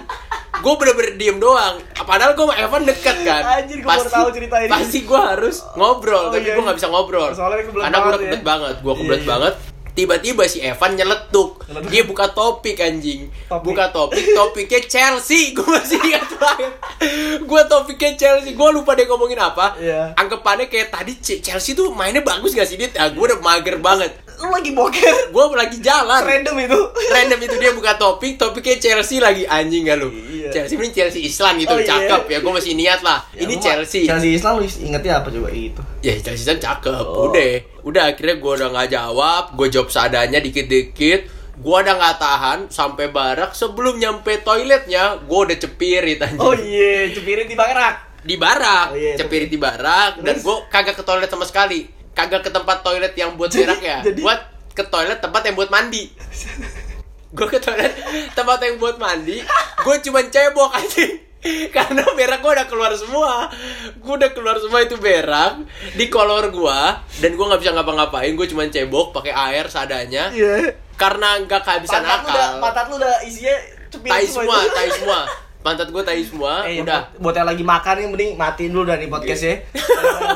Gue 0.60 0.76
bener-bener 0.76 1.16
diem 1.16 1.40
doang. 1.40 1.80
Padahal 1.96 2.36
gua 2.36 2.52
sama 2.52 2.56
Evan 2.60 2.84
deket 2.84 3.16
kan. 3.24 3.44
Anjir, 3.56 3.80
gua 3.80 3.96
baru 3.96 4.10
tahu 4.12 4.28
cerita 4.36 4.56
ini. 4.60 4.68
Pasti 4.68 5.00
gua 5.08 5.22
harus 5.32 5.64
ngobrol, 5.72 6.20
Oh, 6.20 6.32
tapi 6.36 6.44
iya, 6.44 6.52
gua 6.52 6.60
iya. 6.60 6.68
gak 6.68 6.78
bisa 6.84 6.90
ngobrol. 6.90 7.30
Soalnya 7.32 7.64
Karena 7.64 7.96
gua 7.96 8.04
udah 8.04 8.20
banget 8.20 8.28
ya. 8.28 8.44
banget. 8.44 8.76
Gua 8.76 8.92
Iya, 8.92 9.00
kebelet 9.00 9.22
iya. 9.24 9.30
banget. 9.32 9.54
Tiba-tiba 10.00 10.48
si 10.48 10.64
Evan 10.64 10.96
nyeletuk. 10.96 11.68
Dia 11.92 12.08
buka 12.08 12.32
topik 12.32 12.80
anjing. 12.80 13.28
Topik. 13.52 13.68
Buka 13.68 13.92
topik, 13.92 14.24
topiknya 14.32 14.80
Chelsea. 14.88 15.52
Gue 15.56 15.68
masih 15.68 16.00
ingat 16.00 16.24
banget. 16.40 16.72
Gue 17.44 17.62
topiknya 17.68 18.16
Chelsea. 18.16 18.56
Gue 18.56 18.70
lupa 18.72 18.96
deh 18.96 19.04
ngomongin 19.04 19.44
apa. 19.44 19.76
Iya. 19.76 20.16
Anggapannya 20.16 20.72
kayak 20.72 20.96
tadi 20.96 21.20
Chelsea 21.20 21.76
tuh 21.76 21.92
mainnya 21.92 22.24
bagus 22.24 22.56
gak 22.56 22.64
sih 22.64 22.80
dia? 22.80 22.88
Ah, 22.96 23.12
gue 23.12 23.20
udah 23.20 23.44
mager 23.44 23.76
banget. 23.84 24.16
Lu 24.40 24.48
lagi 24.50 24.72
boker. 24.72 25.16
Gue 25.30 25.44
lagi 25.52 25.78
jalan. 25.80 26.24
Random 26.24 26.56
itu. 26.58 26.80
Random 27.12 27.40
itu 27.40 27.56
dia 27.56 27.72
buka 27.72 27.96
topik, 27.96 28.36
topiknya 28.36 28.80
Chelsea 28.80 29.20
lagi 29.20 29.44
anjing 29.44 29.84
gak 29.84 29.98
lu? 29.98 30.08
Iya. 30.10 30.48
Chelsea 30.50 30.76
ini 30.76 30.90
Chelsea 30.90 31.22
Islam 31.22 31.60
gitu, 31.60 31.70
Oh, 31.70 31.78
iya. 31.78 31.86
cakep 31.86 32.24
ya. 32.26 32.38
Gue 32.40 32.54
masih 32.54 32.74
niat 32.74 33.00
lah. 33.00 33.20
Ya, 33.32 33.44
ini 33.44 33.60
Chelsea. 33.60 34.08
Chelsea 34.08 34.32
Islam 34.34 34.58
lu 34.58 34.66
ingetnya 34.66 35.20
apa 35.20 35.28
coba 35.28 35.50
itu? 35.52 35.82
Ya 36.00 36.16
Chelsea 36.18 36.48
Islam 36.48 36.58
cakep. 36.58 37.04
Oh. 37.04 37.28
Udah, 37.28 37.52
udah 37.84 38.04
akhirnya 38.10 38.36
gue 38.38 38.52
udah 38.56 38.70
nggak 38.70 38.90
jawab. 38.90 39.44
Gue 39.54 39.68
jawab 39.68 39.92
seadanya 39.92 40.40
dikit-dikit. 40.40 41.22
Gue 41.60 41.76
udah 41.76 41.92
nggak 41.92 42.18
tahan 42.18 42.60
sampai 42.72 43.12
barak. 43.12 43.52
Sebelum 43.52 44.00
nyampe 44.00 44.40
toiletnya, 44.40 45.20
gue 45.20 45.40
udah 45.44 45.58
cepirit 45.60 46.16
anjing. 46.18 46.40
Oh 46.40 46.56
iya, 46.56 47.12
cepirin 47.12 47.44
di 47.46 47.54
barak. 47.54 48.08
di 48.20 48.36
barak, 48.36 48.92
Oh, 48.92 49.00
iya, 49.00 49.16
cepirit 49.16 49.48
di 49.48 49.56
barak 49.56 50.20
dan 50.20 50.36
gue 50.40 50.56
kagak 50.68 50.96
ke 50.96 51.04
toilet 51.04 51.28
sama 51.28 51.44
sekali. 51.44 51.88
Kagak 52.12 52.42
ke 52.42 52.50
tempat 52.50 52.82
toilet 52.82 53.14
yang 53.14 53.34
buat 53.34 53.50
berak 53.50 53.80
ya. 53.80 54.00
jadi- 54.02 54.20
Buat 54.20 54.40
ke 54.72 54.84
toilet 54.86 55.18
tempat 55.18 55.42
yang 55.44 55.56
buat 55.56 55.70
mandi. 55.70 56.10
gue 57.30 57.48
ke 57.48 57.60
toilet 57.60 57.94
tempat 58.32 58.58
yang 58.60 58.76
buat 58.76 58.98
mandi, 58.98 59.38
gue 59.78 59.96
cuman 60.02 60.26
cebok 60.28 60.72
anjing. 60.72 61.14
Karena 61.72 62.04
berak 62.12 62.42
gue 62.42 62.52
udah 62.52 62.68
keluar 62.68 62.92
semua 62.92 63.48
Gue 63.96 64.14
udah 64.14 64.28
keluar 64.30 64.60
semua 64.60 64.84
itu 64.84 65.00
berak 65.00 65.64
Di 65.96 66.12
kolor 66.12 66.52
gue 66.52 66.80
Dan 67.16 67.32
gue 67.32 67.46
gak 67.48 67.64
bisa 67.64 67.72
ngapa-ngapain 67.72 68.36
Gue 68.36 68.44
cuman 68.44 68.68
cebok 68.68 69.16
pakai 69.16 69.32
air 69.32 69.66
seadanya 69.66 70.36
Iya. 70.36 70.76
Karena 71.00 71.40
gak 71.40 71.64
kehabisan 71.64 72.04
Pantat 72.04 72.20
lu 72.20 72.28
udah, 72.28 72.44
akal 72.44 72.60
pantat 72.60 72.86
lu 72.86 72.96
udah 73.00 73.16
isinya 73.24 73.56
Tai 73.88 74.26
semua, 74.28 74.58
tai 74.76 74.90
semua 74.92 75.20
Pantat 75.60 75.92
gue 75.92 76.00
tai 76.00 76.24
semua 76.24 76.64
Eh, 76.64 76.80
Udah 76.80 77.12
buat, 77.20 77.36
yang 77.36 77.44
lagi 77.44 77.62
makan 77.62 77.94
nih 77.94 78.08
mending 78.08 78.32
matiin 78.34 78.72
dulu 78.72 78.88
dari 78.88 79.06
podcast 79.06 79.44
ya. 79.44 79.56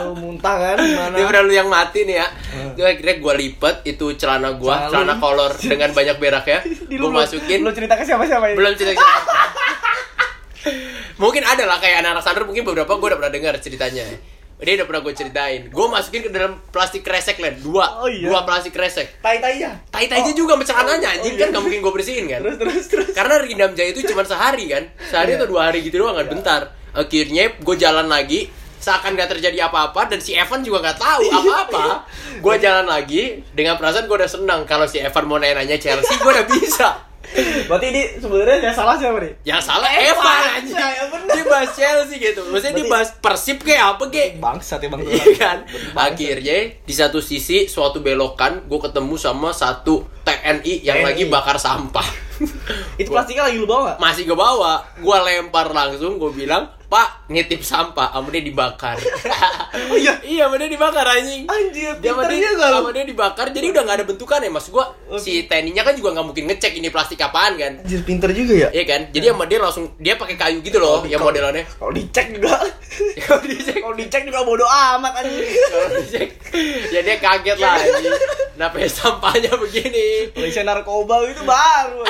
Lu 0.03 0.11
muntah 0.13 0.51
kan 0.53 0.75
gimana? 0.83 1.15
Dia 1.15 1.25
udah 1.25 1.41
lu 1.41 1.53
yang 1.53 1.67
mati 1.67 2.03
nih 2.03 2.19
ya. 2.19 2.27
Hmm. 2.27 2.75
Itu 2.75 2.83
akhirnya 2.83 3.15
gue 3.17 3.33
lipet 3.33 3.75
itu 3.87 4.05
celana 4.13 4.51
gue, 4.53 4.75
Celana 4.91 5.15
kolor 5.17 5.55
dengan 5.63 5.89
banyak 5.89 6.17
berak 6.17 6.45
ya. 6.45 6.59
Gue 6.91 6.99
lu- 6.99 7.15
masukin. 7.15 7.63
Lu 7.63 7.71
cerita 7.71 7.95
ke 7.95 8.03
siapa-siapa 8.03 8.51
ini? 8.51 8.55
Belum 8.55 8.75
cerita. 8.75 8.99
mungkin 11.13 11.43
ada 11.43 11.63
lah 11.63 11.77
kayak 11.77 12.01
anak-anak 12.01 12.23
sandro 12.23 12.43
mungkin 12.43 12.63
beberapa 12.65 12.91
gue 12.91 13.07
udah 13.07 13.17
pernah 13.17 13.31
dengar 13.31 13.53
ceritanya. 13.57 14.03
Dia 14.63 14.73
udah 14.75 14.87
pernah 14.87 15.01
gue 15.01 15.13
ceritain. 15.13 15.61
Gue 15.67 15.85
masukin 15.87 16.21
ke 16.21 16.29
dalam 16.29 16.57
plastik 16.67 17.01
kresek 17.01 17.37
lah, 17.37 17.51
dua, 17.53 17.85
Oh, 17.97 18.07
iya. 18.07 18.25
dua 18.25 18.41
plastik 18.41 18.71
kresek. 18.71 19.19
Tai-tainya. 19.19 19.83
Tai-tainya 19.87 20.31
Oh. 20.31 20.37
juga 20.37 20.55
sama 20.55 20.63
celananya 20.63 21.09
anjing 21.13 21.33
Oh, 21.33 21.37
kan 21.37 21.47
iya. 21.47 21.53
gak 21.53 21.61
mungkin 21.61 21.79
gue 21.79 21.93
bersihin 21.93 22.25
kan. 22.25 22.39
Terus 22.41 22.57
terus 22.57 22.85
terus. 22.87 23.09
Karena 23.11 23.35
Rindam 23.37 23.71
Jaya 23.73 23.89
itu 23.89 24.01
cuma 24.05 24.23
sehari 24.23 24.65
kan 24.65 24.83
Sehari 25.03 25.29
Iya. 25.29 25.37
atau 25.37 25.47
dua 25.47 25.61
hari 25.67 25.79
gitu 25.81 25.99
doang 25.99 26.15
kan 26.15 26.25
Bentar 26.25 26.61
Akhirnya 26.91 27.53
gue 27.55 27.75
jalan 27.75 28.07
lagi 28.07 28.47
Seakan 28.75 29.13
gak 29.13 29.31
terjadi 29.31 29.63
apa-apa 29.63 30.07
Dan 30.07 30.19
si 30.19 30.33
Evan 30.33 30.59
juga 30.59 30.83
gak 30.83 30.97
tahu 30.97 31.21
Iya. 31.23 31.35
apa-apa 31.35 31.85
Gue 32.39 32.55
jalan 32.57 32.83
lagi 32.85 33.23
Dengan 33.49 33.75
perasaan 33.75 34.05
gue 34.05 34.15
udah 34.15 34.27
senang 34.27 34.61
Kalau 34.63 34.83
si 34.83 34.97
Evan 34.97 35.23
mau 35.23 35.37
nanya-nanya 35.37 35.75
Chelsea 35.75 36.15
Gue 36.15 36.31
udah 36.31 36.45
bisa 36.45 36.87
Berarti 37.65 37.85
ini 37.87 38.01
sebenarnya 38.15 38.57
yang 38.61 38.75
salah 38.75 38.93
siapa 38.93 39.17
nih? 39.17 39.33
Yang 39.43 39.61
salah 39.63 39.89
Evan, 39.89 40.11
Evan 40.13 40.43
anjing 40.53 40.75
ya 40.75 41.05
bener. 41.07 41.33
Dia 41.33 41.43
bahas 41.45 41.69
Chelsea 41.71 42.15
gitu 42.17 42.41
Maksudnya 42.45 42.73
dia 42.73 42.83
Berarti- 42.83 42.91
bahas 42.91 43.09
Persib 43.17 43.57
kayak 43.59 43.83
apa 43.91 44.03
kayak 44.07 44.29
Bangsat 44.37 44.79
emang 44.81 45.01
tuh. 45.01 45.09
Iya 45.09 45.25
kan 45.33 45.57
Akhirnya 45.93 46.57
di 46.77 46.93
satu 46.93 47.19
sisi 47.19 47.65
Suatu 47.65 47.99
belokan 47.99 48.65
Gue 48.65 48.79
ketemu 48.79 49.15
sama 49.15 49.49
satu 49.49 50.03
TNI 50.21 50.83
Yang 50.83 50.97
TNI. 50.99 51.07
lagi 51.07 51.23
bakar 51.25 51.57
sampah 51.57 52.05
Itu 52.95 53.09
plastiknya 53.09 53.45
lagi 53.45 53.55
lu 53.55 53.65
bawa 53.65 53.95
masih 53.97 54.25
ke 54.25 54.33
bawah 54.33 54.83
gue 54.95 55.17
lempar 55.17 55.69
langsung 55.69 56.17
gue 56.17 56.31
bilang 56.33 56.67
pak 56.85 57.22
nitip 57.25 57.61
sampah 57.61 58.11
sama 58.11 58.27
dia 58.29 58.41
dibakar 58.41 58.99
Oh 59.89 59.95
iya. 59.95 60.19
iya 60.21 60.45
sama 60.45 60.55
dia 60.55 60.67
dibakar 60.67 61.07
anjing 61.07 61.47
Anjir, 61.47 61.95
dia 61.97 62.11
sama 62.11 62.27
dia, 62.27 62.49
sama 62.53 62.89
dibakar 62.91 63.45
jadi 63.49 63.71
udah 63.71 63.81
nggak 63.81 63.97
ada 63.97 64.05
bentukannya 64.05 64.49
mas 64.49 64.67
gue 64.67 64.83
Oke. 65.07 65.17
si 65.17 65.45
teninya 65.45 65.81
kan 65.81 65.93
juga 65.93 66.11
nggak 66.11 66.25
mungkin 66.25 66.43
ngecek 66.45 66.73
ini 66.75 66.89
plastik 66.89 67.17
apaan 67.19 67.55
kan 67.55 67.79
Anjir 67.79 68.03
pinter 68.03 68.29
juga 68.29 68.53
ya. 68.53 68.69
Iya 68.69 68.83
kan 68.83 69.01
jadi 69.09 69.31
sama 69.31 69.45
dia 69.45 69.57
langsung 69.57 69.95
dia 69.97 70.13
pakai 70.13 70.35
kayu 70.35 70.59
gitu 70.59 70.77
loh 70.77 70.99
kalau- 71.01 71.25
modelannya 71.25 71.63
Kalau 71.69 71.91
dicek 71.91 72.27
juga. 72.33 72.53
kalau 73.25 73.41
dicek 73.41 73.79
Kalau 73.79 73.95
dicek 73.95 74.21
juga 74.25 74.39
bodo 74.43 74.65
amat 74.67 75.13
anjir. 75.17 75.43
kalau 75.71 75.87
dicek 75.95 76.27
ya 76.89 76.99
dia 77.01 77.15
kaget 77.17 77.57
lah 77.57 77.73
anjing 77.77 78.13
kenapa 78.53 78.75
ya 78.77 78.89
sampahnya 78.89 79.51
begini 79.55 80.29
Kalau 80.29 80.45
isi 80.45 80.61
narkoba 80.61 81.15
itu 81.25 81.41
baru. 81.41 82.03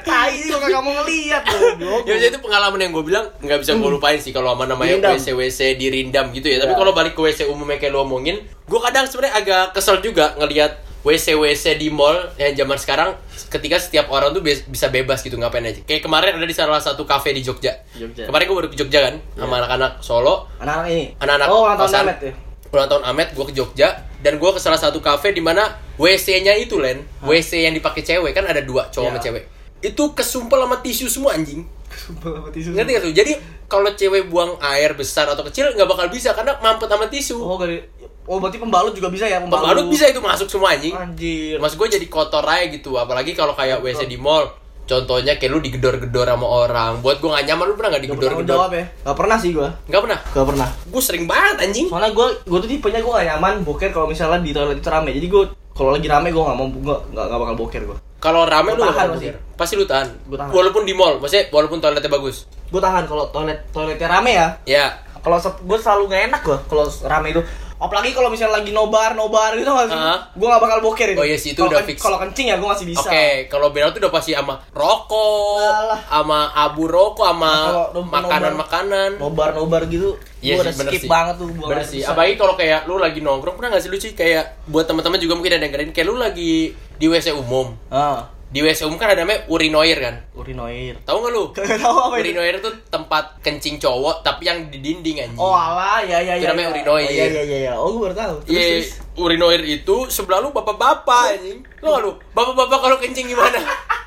Tai 0.00 0.34
kok 0.34 0.58
kagak 0.58 0.80
mau 0.80 0.92
ngeliat 0.94 1.42
goblok. 1.44 2.02
Ya 2.04 2.16
itu 2.18 2.38
pengalaman 2.38 2.78
yang 2.78 2.90
gue 2.90 3.04
bilang 3.04 3.26
nggak 3.38 3.58
bisa 3.60 3.74
gue 3.74 3.90
lupain 3.90 4.16
sih 4.16 4.30
kalau 4.30 4.53
sama 4.54 4.64
namanya 4.64 4.96
Dirindam. 4.96 5.14
WC 5.14 5.26
WC 5.32 5.60
dirindam 5.74 6.26
gitu 6.30 6.46
ya. 6.46 6.58
Tapi 6.58 6.72
Ya. 6.72 6.78
kalau 6.78 6.92
balik 6.92 7.12
ke 7.12 7.20
WC 7.20 7.46
umum 7.46 7.66
yang 7.66 7.78
kayak 7.78 7.90
lo 7.90 8.02
omongin, 8.02 8.38
gue 8.40 8.80
kadang 8.80 9.04
sebenarnya 9.04 9.34
agak 9.36 9.64
kesel 9.72 9.98
juga 9.98 10.34
ngelihat 10.36 10.72
WC 11.00 11.34
WC 11.34 11.76
di 11.76 11.88
mall 11.88 12.16
yang 12.34 12.54
zaman 12.54 12.74
sekarang 12.74 13.12
ketika 13.50 13.76
setiap 13.76 14.08
orang 14.08 14.30
tuh 14.30 14.40
be- 14.40 14.64
bisa 14.64 14.88
bebas 14.88 15.20
gitu 15.20 15.34
ngapain 15.34 15.60
aja. 15.62 15.78
Kayak 15.80 16.00
kemarin 16.02 16.32
ada 16.34 16.42
di 16.42 16.52
salah 16.52 16.78
satu 16.78 17.04
kafe 17.04 17.30
di 17.30 17.40
Jogja. 17.40 17.76
Jogja. 17.92 18.24
Kemarin 18.24 18.44
gue 18.44 18.56
baru 18.56 18.68
ke 18.68 18.76
Jogja 18.76 19.00
kan 19.02 19.14
sama 19.34 19.60
anak-anak 19.60 19.92
Solo. 20.00 20.48
Anak-anak 20.56 20.88
ini. 20.88 21.04
Anak-anak 21.18 21.46
Oh, 21.46 21.62
ulang 21.62 21.76
tahun 21.76 21.86
kosan. 21.86 22.02
Amet 22.04 22.18
ya. 22.22 22.32
Ulang 22.70 22.88
tahun 22.88 23.04
Amet, 23.04 23.28
gue 23.30 23.44
ke 23.44 23.54
Jogja. 23.54 23.88
dan 24.18 24.40
gue 24.40 24.48
ke 24.48 24.56
salah 24.56 24.80
satu 24.80 24.98
kafe 24.98 25.30
di 25.30 25.38
mana 25.38 25.68
WC-nya 25.94 26.56
itu 26.56 26.80
Len, 26.80 27.04
WC 27.20 27.60
yang 27.60 27.72
dipakai 27.72 28.00
cewek 28.00 28.32
kan 28.32 28.42
ada 28.42 28.58
dua 28.58 28.88
cowok 28.88 29.04
sama 29.06 29.20
Ya. 29.20 29.22
cewek. 29.22 29.44
Itu 29.84 30.10
kesumpel 30.10 30.56
sama 30.58 30.80
tisu 30.80 31.06
semua 31.06 31.36
anjing. 31.36 31.68
Sumpah 31.94 32.30
sama 32.34 32.48
tisu. 32.50 32.74
Ngerti 32.74 32.90
gak 32.94 33.02
tuh? 33.06 33.12
Jadi 33.14 33.32
kalau 33.70 33.90
cewek 33.94 34.28
buang 34.28 34.58
air 34.60 34.92
besar 34.98 35.30
atau 35.30 35.42
kecil 35.46 35.72
nggak 35.72 35.88
bakal 35.88 36.06
bisa 36.10 36.34
karena 36.34 36.58
mampet 36.60 36.90
sama 36.90 37.06
tisu. 37.08 37.38
Oh, 37.40 37.58
dari 37.58 37.80
Oh, 38.24 38.40
berarti 38.40 38.56
pembalut 38.56 38.96
juga 38.96 39.12
bisa 39.12 39.28
ya, 39.28 39.36
Pembalut 39.44 39.92
bisa 39.92 40.08
itu 40.08 40.16
masuk 40.16 40.48
semua 40.48 40.72
anjing. 40.72 40.96
Anjir. 40.96 41.60
Mas 41.60 41.76
gue 41.76 41.84
jadi 41.84 42.06
kotor 42.08 42.40
aja 42.48 42.64
gitu, 42.72 42.96
apalagi 42.96 43.36
kalau 43.36 43.52
kayak 43.52 43.84
WC 43.84 44.08
di 44.08 44.16
mall. 44.16 44.48
Contohnya 44.84 45.40
kayak 45.40 45.52
lu 45.52 45.60
digedor-gedor 45.64 46.28
sama 46.28 46.44
orang. 46.44 47.00
Buat 47.00 47.20
gue 47.20 47.28
gak 47.32 47.44
nyaman, 47.48 47.64
lu 47.72 47.74
pernah 47.76 47.96
gak 47.96 48.04
Gak 48.04 48.16
pernah 48.16 48.32
jawab 48.32 48.40
digedor-gedor? 48.44 48.80
ya? 48.80 48.84
Gak 49.04 49.16
pernah 49.16 49.36
sih 49.40 49.50
gua. 49.52 49.68
Gak 49.88 50.02
pernah. 50.04 50.18
Gak 50.24 50.46
pernah. 50.48 50.68
Gue 50.88 51.02
sering 51.04 51.24
banget 51.24 51.56
anjing. 51.68 51.86
Soalnya 51.88 52.10
gua 52.12 52.26
gua 52.44 52.58
tuh 52.60 52.68
tipenya 52.68 53.00
gua 53.00 53.12
gak 53.20 53.28
nyaman 53.32 53.54
boker 53.64 53.90
kalau 53.92 54.06
misalnya 54.08 54.40
di 54.40 54.52
toilet 54.52 54.80
itu 54.80 54.88
rame. 54.88 55.10
Jadi 55.16 55.26
gua 55.28 55.42
kalau 55.72 55.90
lagi 55.96 56.08
rame 56.08 56.28
gua 56.32 56.52
gak 56.52 56.56
mau 56.60 56.68
gua 56.68 56.96
gak, 57.12 57.26
gak 57.28 57.38
bakal 57.40 57.54
boker 57.56 57.82
gua. 57.88 57.98
Kalau 58.24 58.48
rame 58.48 58.72
lu 58.72 58.80
tahan 58.88 59.12
pasti. 59.12 59.28
Pasti 59.52 59.74
lu 59.76 59.84
tahan. 59.84 60.08
Gua 60.32 60.40
tahan. 60.40 60.50
Walaupun 60.56 60.88
di 60.88 60.96
mall, 60.96 61.20
maksudnya 61.20 61.52
walaupun 61.52 61.76
toiletnya 61.76 62.08
bagus. 62.08 62.48
Gua 62.72 62.80
tahan 62.80 63.04
kalau 63.04 63.28
toilet 63.28 63.60
toiletnya 63.68 64.08
rame 64.08 64.32
ya. 64.32 64.48
Ya. 64.64 64.86
Kalau 65.20 65.36
gua 65.68 65.76
selalu 65.76 66.08
gak 66.08 66.22
enak 66.32 66.40
gua 66.40 66.58
kalau 66.64 66.88
rame 67.04 67.36
itu. 67.36 67.44
Apalagi 67.74 68.10
kalau 68.10 68.28
misalnya 68.28 68.58
lagi 68.58 68.70
nobar 68.70 69.12
nobar 69.12 69.54
gitu 69.54 69.66
nggak 69.66 69.88
sih? 69.88 69.98
Ah. 69.98 70.18
Gua 70.32 70.46
gak 70.52 70.62
bakal 70.62 70.78
boker 70.80 71.08
itu. 71.10 71.18
Oh 71.18 71.26
iya 71.26 71.34
sih, 71.34 71.52
itu 71.52 71.58
Kalau 71.58 71.70
udah 71.70 71.80
ken- 71.80 71.88
fix. 71.88 71.98
Kalau 71.98 72.18
kencing 72.18 72.46
ya 72.46 72.56
gua 72.56 72.68
masih 72.72 72.86
bisa. 72.86 73.04
Oke, 73.04 73.26
kalau 73.46 73.68
berak 73.68 73.90
tuh 73.90 74.00
udah 74.00 74.12
pasti 74.12 74.30
sama 74.30 74.54
rokok, 74.70 75.60
sama 76.04 76.38
abu 76.54 76.84
rokok, 76.84 77.26
sama 77.26 77.44
Nah, 77.44 77.58
kalau 77.64 77.84
nobar- 77.92 78.22
makanan-makanan. 78.22 79.10
Nobar 79.18 79.48
nobar 79.52 79.82
gitu. 79.86 80.14
Iya 80.38 80.54
gua 80.54 80.62
sih, 80.62 80.64
udah 80.64 80.74
bener 80.76 80.90
skip 80.90 81.02
sih. 81.02 81.10
banget 81.10 81.34
tuh 81.36 81.46
buang 81.50 81.68
Bener 81.70 81.84
sih. 81.84 82.00
Apalagi 82.02 82.34
kalau 82.34 82.54
kayak 82.54 82.80
lu 82.84 82.96
lagi 82.96 83.18
nongkrong, 83.18 83.54
pernah 83.54 83.70
gak 83.72 83.82
sih 83.82 83.88
lu 83.88 83.96
sih 83.96 84.12
kayak 84.12 84.44
buat 84.66 84.84
teman-teman 84.84 85.16
juga 85.16 85.34
mungkin 85.34 85.50
ada 85.50 85.58
yang 85.58 85.64
dengerin 85.68 85.90
kayak 85.90 86.06
lu 86.06 86.16
lagi 86.16 86.54
di 86.94 87.06
WC 87.06 87.32
umum. 87.32 87.74
Ah, 87.88 88.28
Di 88.54 88.62
WC 88.62 88.86
umum 88.86 88.94
kan 88.94 89.10
ada 89.10 89.26
namanya 89.26 89.50
urinoir 89.50 89.98
kan? 89.98 90.14
urinoir. 90.38 90.94
Tahu 91.02 91.16
nggak 91.18 91.32
lu? 91.34 91.44
Gak 91.58 91.74
tahu 91.74 91.96
apa 92.06 92.14
itu. 92.22 92.30
Urinoir 92.30 92.54
itu 92.62 92.70
tempat 92.86 93.42
kencing 93.42 93.82
cowok 93.82 94.22
tapi 94.22 94.46
yang 94.46 94.70
di 94.70 94.78
dinding 94.78 95.26
anjing. 95.26 95.40
Oh 95.42 95.50
alah, 95.50 96.06
ya 96.06 96.22
ya 96.22 96.38
Itu 96.38 96.46
ya. 96.46 96.54
namanya 96.54 96.68
ya. 96.70 96.72
urinoir. 96.72 97.02
Oh, 97.02 97.10
iya 97.10 97.24
iya 97.26 97.42
iya. 97.42 97.58
iya. 97.66 97.72
Oh 97.74 97.98
gua 97.98 98.08
baru 98.08 98.14
tahu. 98.14 98.34
Terus, 98.46 98.54
Iya, 98.54 98.66
terus. 98.78 98.88
urinoir 99.18 99.62
itu 99.66 99.96
sebelah 100.06 100.38
lu 100.38 100.54
bapak-bapak 100.54 101.34
anjing. 101.34 101.58
Lu 101.82 101.86
nggak 101.90 102.02
lu? 102.06 102.12
Bapak-bapak 102.30 102.78
kalau 102.78 102.96
kencing 103.02 103.26
gimana? 103.26 103.58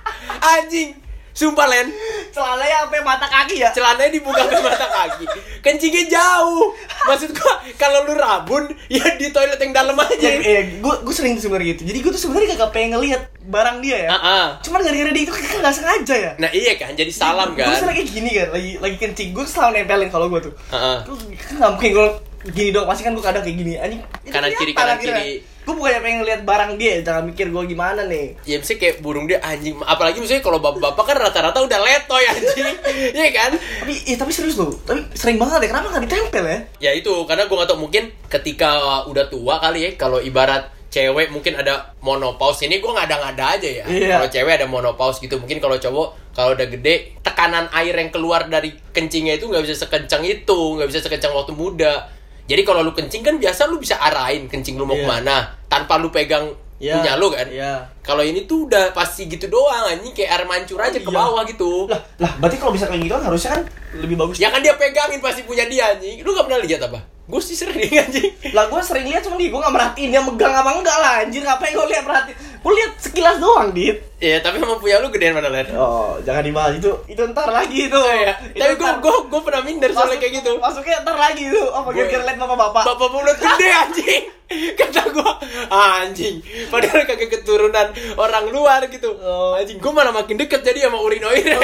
anjing. 0.56 0.96
Sumpah 1.38 1.70
Len, 1.70 1.94
Celananya 2.34 2.78
sampai 2.82 3.02
mata 3.02 3.30
kaki 3.30 3.62
ya? 3.62 3.70
celananya 3.70 4.10
dibuka 4.10 4.42
ke 4.42 4.58
mata 4.58 4.90
kaki. 4.90 5.26
Kencingnya 5.62 6.10
jauh. 6.10 6.74
Maksud 7.06 7.30
gua 7.30 7.54
kalau 7.78 8.10
lu 8.10 8.14
rabun 8.14 8.66
ya 8.90 9.06
di 9.14 9.30
toilet 9.30 9.58
yang 9.58 9.70
dalam 9.70 9.94
aja. 9.96 10.18
Jadi, 10.18 10.42
eh, 10.42 10.62
gue 10.78 10.96
gue 10.98 11.14
sering 11.14 11.38
sebenarnya 11.38 11.78
gitu. 11.78 11.84
Jadi 11.86 11.98
gue 12.00 12.12
tuh 12.12 12.22
sebenarnya 12.26 12.58
kagak 12.58 12.72
pengen 12.74 12.98
ngelihat 12.98 13.22
barang 13.46 13.78
dia 13.80 13.98
ya. 14.04 14.10
Ah, 14.10 14.18
ah. 14.18 14.46
Cuman 14.60 14.82
gara-gara 14.82 15.14
dia 15.14 15.24
itu 15.24 15.32
kan 15.32 15.62
nggak 15.62 15.76
sengaja 15.78 16.16
ya. 16.18 16.32
Nah 16.38 16.50
iya 16.50 16.74
kan, 16.74 16.92
jadi 16.94 17.12
salam 17.14 17.54
Gue 17.54 17.62
kan. 17.62 17.78
selalu 17.78 17.94
kayak 17.96 18.10
gini 18.10 18.30
kan, 18.34 18.48
lagi 18.50 18.72
lagi 18.82 18.98
kencing. 18.98 19.30
Gue 19.30 19.46
selalu 19.46 19.72
nempelin 19.78 20.10
kalau 20.10 20.26
gue 20.28 20.42
tuh. 20.42 20.54
Heeh. 20.74 20.98
Gue 21.06 21.16
kan 21.38 21.54
nggak 21.56 21.72
mungkin 21.78 21.90
gue 21.94 22.08
gini 22.50 22.70
dong. 22.72 22.86
Pasti 22.86 23.02
kan 23.02 23.14
gue 23.14 23.22
kadang 23.22 23.44
kayak 23.46 23.58
gini. 23.58 23.74
Anjing. 23.78 24.02
Kanan 24.26 24.50
kiri, 24.52 24.74
kelihatan 24.74 24.76
kanan 24.76 24.98
akhirnya. 24.98 25.22
kiri. 25.22 25.36
Gue 25.68 25.76
bukannya 25.76 26.00
pengen 26.00 26.18
ngelihat 26.24 26.42
barang 26.42 26.72
dia, 26.80 27.04
jangan 27.04 27.28
mikir 27.28 27.52
gue 27.52 27.64
gimana 27.68 28.08
nih. 28.08 28.40
Ya 28.48 28.56
misalnya 28.56 28.80
kayak 28.80 28.96
burung 29.04 29.28
dia 29.28 29.44
anjing 29.44 29.76
Apalagi 29.84 30.24
misalnya 30.24 30.40
kalau 30.40 30.64
bapak-bapak 30.64 31.04
kan 31.04 31.18
rata-rata 31.20 31.60
udah 31.60 31.80
letoy 31.84 32.24
anjing 32.24 32.68
Iya 33.20 33.28
kan? 33.36 33.52
Tapi, 33.84 33.94
eh, 34.08 34.16
tapi 34.16 34.32
serius 34.32 34.56
loh. 34.56 34.72
Tapi 34.82 35.04
sering 35.12 35.36
banget 35.36 35.68
ya. 35.68 35.76
Kenapa 35.76 35.92
nggak 35.92 36.04
ditempel 36.08 36.44
ya? 36.48 36.60
Ya 36.80 36.92
itu, 36.96 37.12
karena 37.28 37.52
gue 37.52 37.56
gak 37.58 37.68
tau 37.68 37.76
mungkin 37.76 38.08
ketika 38.32 38.70
uh, 38.80 39.02
udah 39.06 39.28
tua 39.28 39.60
kali 39.60 39.84
ya 39.84 39.90
Kalau 40.00 40.24
ibarat 40.24 40.72
cewek 40.88 41.36
mungkin 41.36 41.60
ada 41.60 41.92
monopause 42.00 42.64
Ini 42.64 42.80
gue 42.80 42.88
ngada-ngada 42.88 43.60
aja 43.60 43.68
ya 43.68 43.84
Iya. 43.92 44.24
Kalau 44.24 44.30
cewek 44.32 44.54
ada 44.56 44.72
monopause 44.72 45.20
gitu 45.20 45.36
Mungkin 45.36 45.60
kalau 45.60 45.76
cowok, 45.76 46.32
kalau 46.32 46.56
udah 46.56 46.64
gede 46.64 47.20
Tekanan 47.20 47.68
air 47.76 47.92
yang 47.92 48.08
keluar 48.08 48.48
dari 48.48 48.72
kencingnya 48.96 49.36
itu 49.36 49.52
nggak 49.52 49.68
bisa 49.68 49.84
sekencang 49.84 50.24
itu 50.24 50.56
nggak 50.80 50.88
bisa 50.88 51.04
sekencang 51.04 51.36
waktu 51.36 51.52
muda 51.52 52.08
Jadi 52.48 52.64
kalau 52.64 52.80
lu 52.80 52.96
kencing 52.96 53.20
kan 53.20 53.36
biasa 53.36 53.68
lu 53.68 53.76
bisa 53.76 54.00
arahin 54.00 54.48
kencing 54.48 54.80
lu 54.80 54.88
mau 54.88 54.96
Iya. 54.96 55.04
ke 55.04 55.12
mana 55.12 55.38
Tanpa 55.68 56.00
lu 56.00 56.10
pegang 56.10 56.48
Iya. 56.78 57.02
punya 57.02 57.14
lu 57.18 57.28
kan 57.34 57.48
Iya. 57.50 57.90
Kalau 58.06 58.22
ini 58.22 58.46
tuh 58.46 58.70
udah 58.70 58.94
pasti 58.94 59.26
gitu 59.26 59.50
doang 59.50 59.90
anjing 59.90 60.14
kayak 60.14 60.30
air 60.30 60.44
mancur 60.46 60.78
aja 60.78 60.94
ke 60.94 61.10
iya. 61.10 61.18
bawah 61.18 61.42
gitu. 61.50 61.90
Lah, 61.90 62.00
lah 62.22 62.32
berarti 62.38 62.58
kalau 62.62 62.72
bisa 62.72 62.86
kayak 62.86 63.02
gitu 63.02 63.14
kan 63.18 63.24
harusnya 63.26 63.52
kan 63.58 63.62
lebih 63.98 64.16
bagus. 64.16 64.38
Ya 64.38 64.54
kan 64.54 64.62
dia 64.62 64.78
pegangin 64.78 65.18
pasti 65.18 65.42
punya 65.44 65.66
dia 65.66 65.98
anjing. 65.98 66.22
Lu 66.22 66.38
gak 66.38 66.46
pernah 66.46 66.62
lihat 66.62 66.86
apa? 66.86 67.02
Gue 67.28 67.42
sih 67.42 67.58
sering 67.58 67.82
anjing. 68.06 68.30
Lah 68.54 68.70
gue 68.70 68.80
sering 68.86 69.10
lihat 69.10 69.26
cuman 69.26 69.42
dia 69.42 69.50
gue 69.50 69.60
gak 69.60 69.74
merhatiin 69.74 70.10
dia 70.14 70.22
megang 70.22 70.54
apa 70.54 70.70
enggak 70.78 70.98
lah 71.02 71.14
anjir 71.26 71.42
ngapain 71.42 71.74
gue 71.74 71.88
lihat 71.90 72.04
perhatiin 72.06 72.38
gue 72.68 72.74
lihat 72.76 72.92
sekilas 73.00 73.38
doang 73.38 73.72
dit 73.72 73.96
Iya, 74.18 74.42
tapi 74.42 74.58
emang 74.58 74.76
punya 74.76 74.98
lu 74.98 75.08
gedean 75.08 75.32
mana 75.32 75.48
Len? 75.48 75.72
oh 75.72 76.18
jangan 76.20 76.42
dibahas 76.42 76.74
itu 76.76 76.90
itu 77.08 77.22
ntar 77.28 77.48
lagi 77.48 77.86
itu 77.86 77.96
Iya. 77.96 78.34
Itu 78.50 78.60
Tapi 78.60 78.74
gue 78.76 78.92
gue 79.00 79.16
gue 79.30 79.42
pernah 79.42 79.62
minder 79.62 79.90
soalnya 79.90 80.18
kayak 80.18 80.34
gitu. 80.36 80.52
masuknya 80.58 81.00
ntar 81.00 81.16
lagi 81.16 81.44
itu 81.46 81.64
apa 81.66 81.88
Gue- 81.88 81.96
kira-kira 82.04 82.24
lihat 82.26 82.38
bapak 82.38 82.58
bapak 82.60 82.84
Bapak 82.84 83.08
mulut 83.08 83.38
gede 83.38 83.70
anjing. 83.72 84.24
Kata 84.80 85.02
gue 85.08 85.32
anjing. 85.70 86.36
Padahal 86.68 87.04
kagak 87.04 87.30
keturunan 87.32 87.88
orang 88.16 88.46
luar 88.48 88.84
gitu. 88.86 89.16
Oh. 89.16 89.54
Anjing 89.54 89.78
gue 89.78 89.92
malah 89.94 90.12
makin 90.12 90.36
deket 90.36 90.60
jadi 90.62 90.88
sama 90.88 90.98
urinoir. 90.98 91.56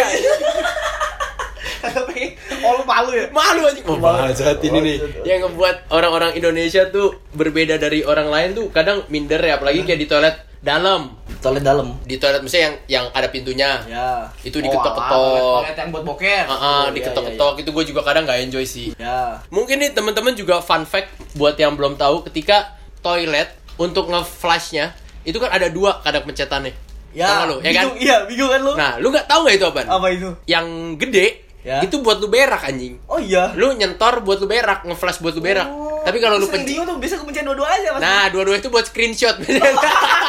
tapi 1.83 2.38
oh 2.63 2.79
lu 2.79 2.83
malu 2.86 3.12
ya 3.12 3.27
Malu 3.29 3.62
anjing. 3.65 3.83
Oh, 3.83 3.98
Malu. 3.98 4.31
saat 4.31 4.62
ini 4.62 4.77
nih. 4.79 4.98
Oh, 5.00 5.25
Yang 5.25 5.39
ngebuat 5.43 5.75
orang-orang 5.89 6.31
Indonesia 6.33 6.86
tuh 6.88 7.17
berbeda 7.31 7.75
dari 7.75 8.03
orang 8.03 8.29
lain 8.29 8.50
tuh 8.53 8.69
kadang 8.69 9.03
minder 9.10 9.39
ya 9.39 9.57
apalagi 9.57 9.83
kayak 9.83 9.98
di 9.98 10.07
toilet 10.07 10.36
dalam. 10.63 11.12
toilet 11.36 11.60
dalam 11.62 12.00
Di 12.01 12.15
toilet 12.15 12.39
misalnya 12.39 12.63
yang 12.63 12.75
yang 12.88 13.05
ada 13.12 13.27
pintunya. 13.27 13.84
ya 13.84 14.24
Itu 14.39 14.58
Oh, 14.58 14.63
diketok-ketok. 14.63 15.03
alah, 15.03 15.12
toilet, 15.12 15.43
toilet 15.43 15.75
yang 15.77 15.89
buat 15.91 16.03
boker 16.05 16.41
Ah, 16.41 16.50
ah, 16.50 16.55
Oh, 16.55 16.82
iya, 16.82 16.91
diketok-ketok 16.96 17.53
itu 17.60 17.70
gue 17.70 17.84
juga 17.86 18.01
kadang 18.01 18.24
nggak 18.24 18.39
enjoy 18.41 18.63
sih. 18.63 18.88
iya, 18.89 18.98
iya. 18.98 19.20
ya 19.36 19.43
Mungkin 19.50 19.75
nih 19.77 19.91
teman-teman 19.91 20.34
juga 20.34 20.58
fun 20.58 20.84
fact 20.84 21.12
buat 21.34 21.53
yang 21.53 21.75
belum 21.75 21.93
tahu 21.93 22.24
ketika 22.25 22.72
toilet 22.98 23.51
untuk 23.75 24.08
nge-flashnya 24.08 24.96
itu 25.22 25.36
kan 25.36 25.51
ada 25.51 25.67
dua 25.67 26.00
kadang 26.00 26.24
pencetannya. 26.24 26.72
ya 27.12 27.43
lu, 27.46 27.60
ya 27.60 27.70
kan? 27.70 27.84
bingung, 27.86 27.98
iya 28.00 28.17
bingung 28.24 28.50
kan 28.50 28.60
lu 28.60 28.72
Nah, 28.74 28.91
lu 28.98 29.08
nggak 29.10 29.25
tahu 29.25 29.43
nggak 29.43 29.55
itu 29.55 29.65
apa? 29.67 29.79
apa 29.86 30.08
itu 30.10 30.29
Yang 30.46 30.65
gede 30.98 31.27
Ya. 31.62 31.79
itu 31.79 31.96
buat 31.98 32.20
lu 32.20 32.27
berak 32.27 32.60
anjing. 32.62 33.00
oh 33.05 33.15
iya 33.15 33.51
Lu 33.53 33.72
nyentor 33.72 34.20
buat 34.20 34.36
lu 34.38 34.48
berak, 34.48 34.84
nge-flash 34.84 35.20
buat 35.20 35.32
lu 35.32 35.39
berak. 35.39 35.63
Oh, 35.65 36.03
Tapi 36.03 36.20
kalau 36.20 36.36
lu 36.36 36.43
pencet 36.46 36.75
tuh 36.77 37.00
bisa 37.00 37.15
kepencet 37.15 37.39
dua-duanya 37.41 37.89
mas 37.89 38.00
Nah, 38.00 38.24
dua-dua 38.29 38.60
itu 38.60 38.67
buat 38.67 38.84
screenshot. 38.84 39.39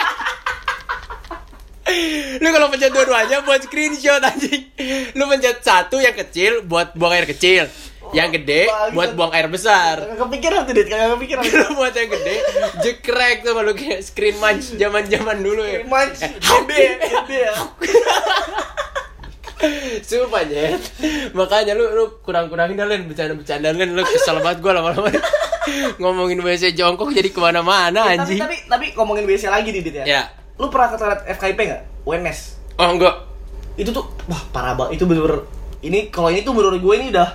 lu 2.42 2.48
kalau 2.50 2.66
pencet 2.70 2.90
dua-duanya 2.90 3.42
buat 3.46 3.60
screenshot 3.64 4.22
anjing. 4.22 4.70
Lu 5.14 5.24
pencet 5.30 5.62
satu 5.62 5.98
yang 5.98 6.14
kecil 6.14 6.66
buat 6.66 6.94
buang 6.96 7.14
air 7.14 7.26
kecil. 7.28 7.66
Yang 8.12 8.40
gede 8.40 8.68
bagus. 8.68 8.92
buat 8.94 9.10
buang 9.16 9.32
air 9.32 9.48
besar. 9.48 9.96
Kagak 10.04 10.18
kepikiran 10.28 10.58
tuh 10.68 10.74
dit 10.76 10.86
kagak 10.86 11.08
kepikiran 11.18 11.42
Lu 11.42 11.68
buat 11.74 11.94
yang 11.96 12.10
gede, 12.12 12.36
jekrek 12.84 13.36
tuh 13.42 13.56
lu 13.56 13.72
kayak 13.72 14.00
screen 14.04 14.36
munch 14.38 14.76
zaman-zaman 14.76 15.40
dulu 15.40 15.64
ya. 15.64 15.82
Eh, 15.82 16.30
gede 16.38 16.78
ya, 16.78 16.94
gede 17.00 17.38
ya. 17.48 17.54
Sumpah 20.04 20.44
Jet 20.44 20.82
Makanya 21.32 21.72
lu, 21.72 21.88
lu 21.96 22.20
kurang-kurangin 22.20 22.76
dah 22.76 22.84
Len 22.84 23.08
Bercanda-bercanda 23.08 23.72
Len 23.72 23.96
Lu 23.96 24.04
kesel 24.04 24.36
banget 24.44 24.60
gue 24.60 24.72
lama-lama 24.76 25.08
Ngomongin 25.96 26.44
WC 26.44 26.76
jongkok 26.76 27.08
jadi 27.16 27.32
ke 27.32 27.40
mana-mana 27.40 28.04
tapi, 28.04 28.12
anjing 28.20 28.40
tapi 28.44 28.56
tapi 28.68 28.86
ngomongin 28.92 29.24
WC 29.24 29.48
lagi 29.48 29.72
dit 29.72 29.88
ya. 29.88 30.04
Ya 30.04 30.22
Lu 30.56 30.66
pernah 30.68 30.88
ke 30.88 30.96
toilet 30.96 31.20
FKIP 31.28 31.58
nggak? 31.64 31.82
UNS. 32.04 32.38
Oh 32.76 32.90
enggak 32.90 33.14
Itu 33.74 33.90
tuh 33.90 34.06
wah 34.24 34.42
parah 34.50 34.74
banget. 34.74 34.98
Itu 34.98 35.04
bener-bener 35.04 35.42
ini 35.80 36.08
kalau 36.08 36.30
ini 36.30 36.40
tuh 36.40 36.52
menurut 36.52 36.78
gue 36.78 36.94
ini 36.96 37.10
udah 37.10 37.28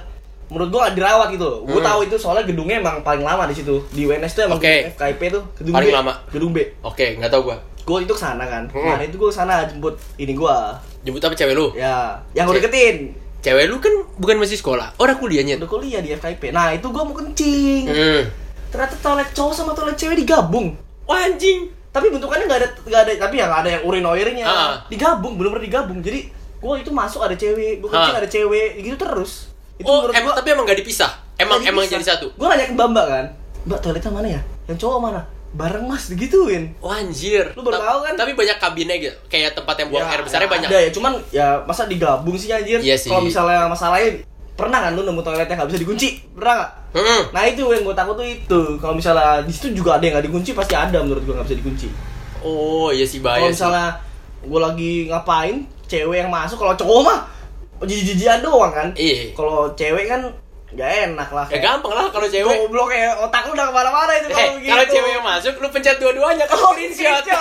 menurut 0.49 0.67
gue 0.67 0.79
gak 0.81 0.95
dirawat 0.95 1.27
gitu 1.29 1.45
loh. 1.45 1.59
Gue 1.63 1.77
Hmm. 1.77 1.85
tahu 1.85 1.99
itu 2.03 2.15
soalnya 2.15 2.43
gedungnya 2.43 2.79
emang 2.79 2.99
paling 2.99 3.21
lama 3.21 3.45
di 3.45 3.53
situ. 3.53 3.83
Di 3.89 4.03
UNS 4.03 4.33
tuh 4.33 4.43
emang 4.45 4.57
Oke. 4.57 4.89
FKIP 4.89 5.21
tuh 5.29 5.43
gedung 5.55 5.73
Paling 5.75 5.91
B. 5.91 5.93
lama. 5.93 6.13
Gedung 6.29 6.51
B. 6.51 6.57
Oke 6.81 7.15
nggak 7.15 7.29
tahu 7.29 7.43
gue 7.45 7.57
Gue 7.83 7.97
itu 8.01 8.11
ke 8.11 8.21
sana 8.21 8.45
kan. 8.45 8.63
Hmm. 8.69 8.93
Nah 8.93 9.01
itu 9.01 9.15
gue 9.15 9.27
ke 9.27 9.35
sana 9.35 9.65
jemput 9.65 9.97
ini 10.15 10.33
gue. 10.33 10.55
Jemput 11.01 11.21
apa 11.21 11.33
cewek 11.33 11.53
lu? 11.53 11.73
Ya, 11.73 12.17
yang 12.33 12.45
gue 12.45 12.57
deketin. 12.57 13.13
Cewek 13.39 13.65
lu 13.65 13.77
kan 13.77 13.89
bukan 14.19 14.35
masih 14.35 14.59
sekolah 14.59 14.99
Orang 14.99 15.15
kuliahnya 15.15 15.55
Udah 15.55 15.69
kuliah 15.69 15.99
di 15.99 16.11
FKIP. 16.11 16.51
Nah 16.51 16.71
itu 16.71 16.85
gue 16.85 17.01
mau 17.01 17.13
kencing. 17.13 17.83
Hmm 17.85 18.21
Ternyata 18.69 18.95
toilet 19.01 19.29
cowok 19.31 19.53
sama 19.53 19.71
toilet 19.73 19.95
cewek 19.95 20.17
digabung. 20.17 20.73
Wah 21.03 21.25
anjing 21.25 21.69
tapi 21.99 22.07
bentukannya 22.09 22.45
nggak 22.45 22.59
ada 22.59 22.69
nggak 22.81 23.01
ada 23.01 23.11
tapi 23.19 23.35
yang 23.37 23.51
ada 23.51 23.69
yang 23.69 23.83
urinoirnya. 23.83 24.45
Ah. 24.45 24.79
digabung 24.87 25.35
bener-bener 25.35 25.63
digabung. 25.63 25.99
Jadi 25.99 26.31
gua 26.57 26.75
itu 26.75 26.89
masuk 26.89 27.19
ada 27.19 27.33
cewek 27.33 27.79
gua 27.79 27.89
kencing 27.89 28.15
Ah. 28.15 28.21
ada 28.21 28.29
cewek 28.29 28.69
gitu 28.79 28.95
terus. 28.95 29.51
Itu 29.75 29.85
Oh 29.85 30.01
menurut 30.01 30.13
em 30.13 30.23
gua 30.23 30.33
tapi 30.33 30.47
emang 30.49 30.63
gak 30.63 30.79
dipisah? 30.79 31.11
Emang 31.35 31.59
emang 31.61 31.83
jadi 31.83 32.03
satu? 32.05 32.31
Gua 32.33 32.49
nanya 32.49 32.65
ke 32.65 32.73
mbak 32.73 32.87
mbak 32.89 33.05
kan 33.05 33.25
mbak 33.63 33.79
toiletnya 33.79 34.09
mana 34.09 34.27
ya? 34.29 34.41
Yang 34.65 34.77
cowok 34.79 34.99
mana? 35.01 35.21
Bareng 35.49 35.81
mas 35.83 36.05
digituin. 36.07 36.77
Wah 36.77 36.97
anjir. 36.97 37.51
Lu 37.53 37.61
baru 37.61 37.75
Ta- 37.75 37.89
tahu 37.89 37.99
kan? 38.05 38.13
Tapi 38.15 38.31
banyak 38.33 38.57
kabinnya 38.57 38.95
gitu? 38.95 39.17
Kayak 39.27 39.53
tempat 39.53 39.75
yang 39.77 39.89
buang 39.89 40.03
Ya, 40.03 40.13
air 40.13 40.21
besarnya 40.21 40.45
ya 40.45 40.51
banyak? 40.51 40.69
ada 40.69 40.77
ya. 40.79 40.89
Cuman 40.91 41.13
ya 41.29 41.47
masa 41.63 41.83
digabung 41.85 42.35
sih 42.35 42.49
anjir? 42.49 42.77
Iya 42.77 42.95
kalau 43.01 43.23
misalnya 43.23 43.65
masalahnya 43.65 44.21
pernah 44.59 44.79
kan 44.81 44.91
lu 44.91 45.01
nemu 45.01 45.21
toilet 45.21 45.47
yang 45.47 45.57
nggak 45.57 45.69
bisa 45.71 45.79
dikunci? 45.79 46.07
Pernah 46.29 46.53
nggak? 46.53 46.71
Hmm. 46.89 47.21
nah 47.29 47.43
itu 47.45 47.63
yang 47.63 47.81
gue 47.81 47.93
takut 47.93 48.13
tuh 48.13 48.25
itu. 48.25 48.61
Kalau 48.75 48.93
misalnya 48.93 49.39
di 49.41 49.51
situ 49.51 49.71
juga 49.71 49.95
ada 49.95 50.03
yang 50.03 50.19
nggak 50.19 50.27
dikunci 50.27 50.51
pasti 50.51 50.73
ada 50.73 50.99
menurut 50.99 51.23
gue 51.23 51.31
nggak 51.31 51.47
bisa 51.47 51.57
dikunci. 51.57 51.87
Oh, 52.39 52.89
iya 52.89 53.03
sih 53.03 53.19
bahaya 53.19 53.39
kalau 53.41 53.51
misalnya 53.51 53.87
gue 54.39 54.59
lagi 54.59 54.91
ngapain 55.07 55.55
cewek 55.85 56.17
yang 56.17 56.29
masuk 56.29 56.55
kalau 56.55 56.73
cowok 56.73 57.01
mah 57.03 57.19
jijik-jijikan 57.81 58.43
doang 58.43 58.71
kan. 58.71 58.87
Iya. 58.93 59.31
kalau 59.31 59.71
cewek 59.73 60.05
kan 60.05 60.21
nggak 60.69 60.89
enak 61.09 61.29
lah. 61.29 61.45
Ya 61.49 61.59
gampang 61.59 61.93
lah 61.93 62.05
kalau 62.09 62.27
cewek. 62.27 62.55
goblok 62.61 62.89
ya 62.89 63.17
otak 63.17 63.41
lu 63.45 63.53
udah 63.53 63.65
ke 63.65 63.73
mana-mana 63.73 64.11
itu 64.13 64.27
Eh, 64.27 64.33
kalau 64.33 64.51
begitu. 64.55 64.69
kalau 64.69 64.85
cewek 64.85 65.11
yang 65.11 65.25
masuk, 65.25 65.53
lu 65.57 65.67
pencet 65.69 65.97
dua-duanya 65.97 66.45
kan 66.45 66.57
Oh, 66.57 66.73
screenshot. 66.73 67.25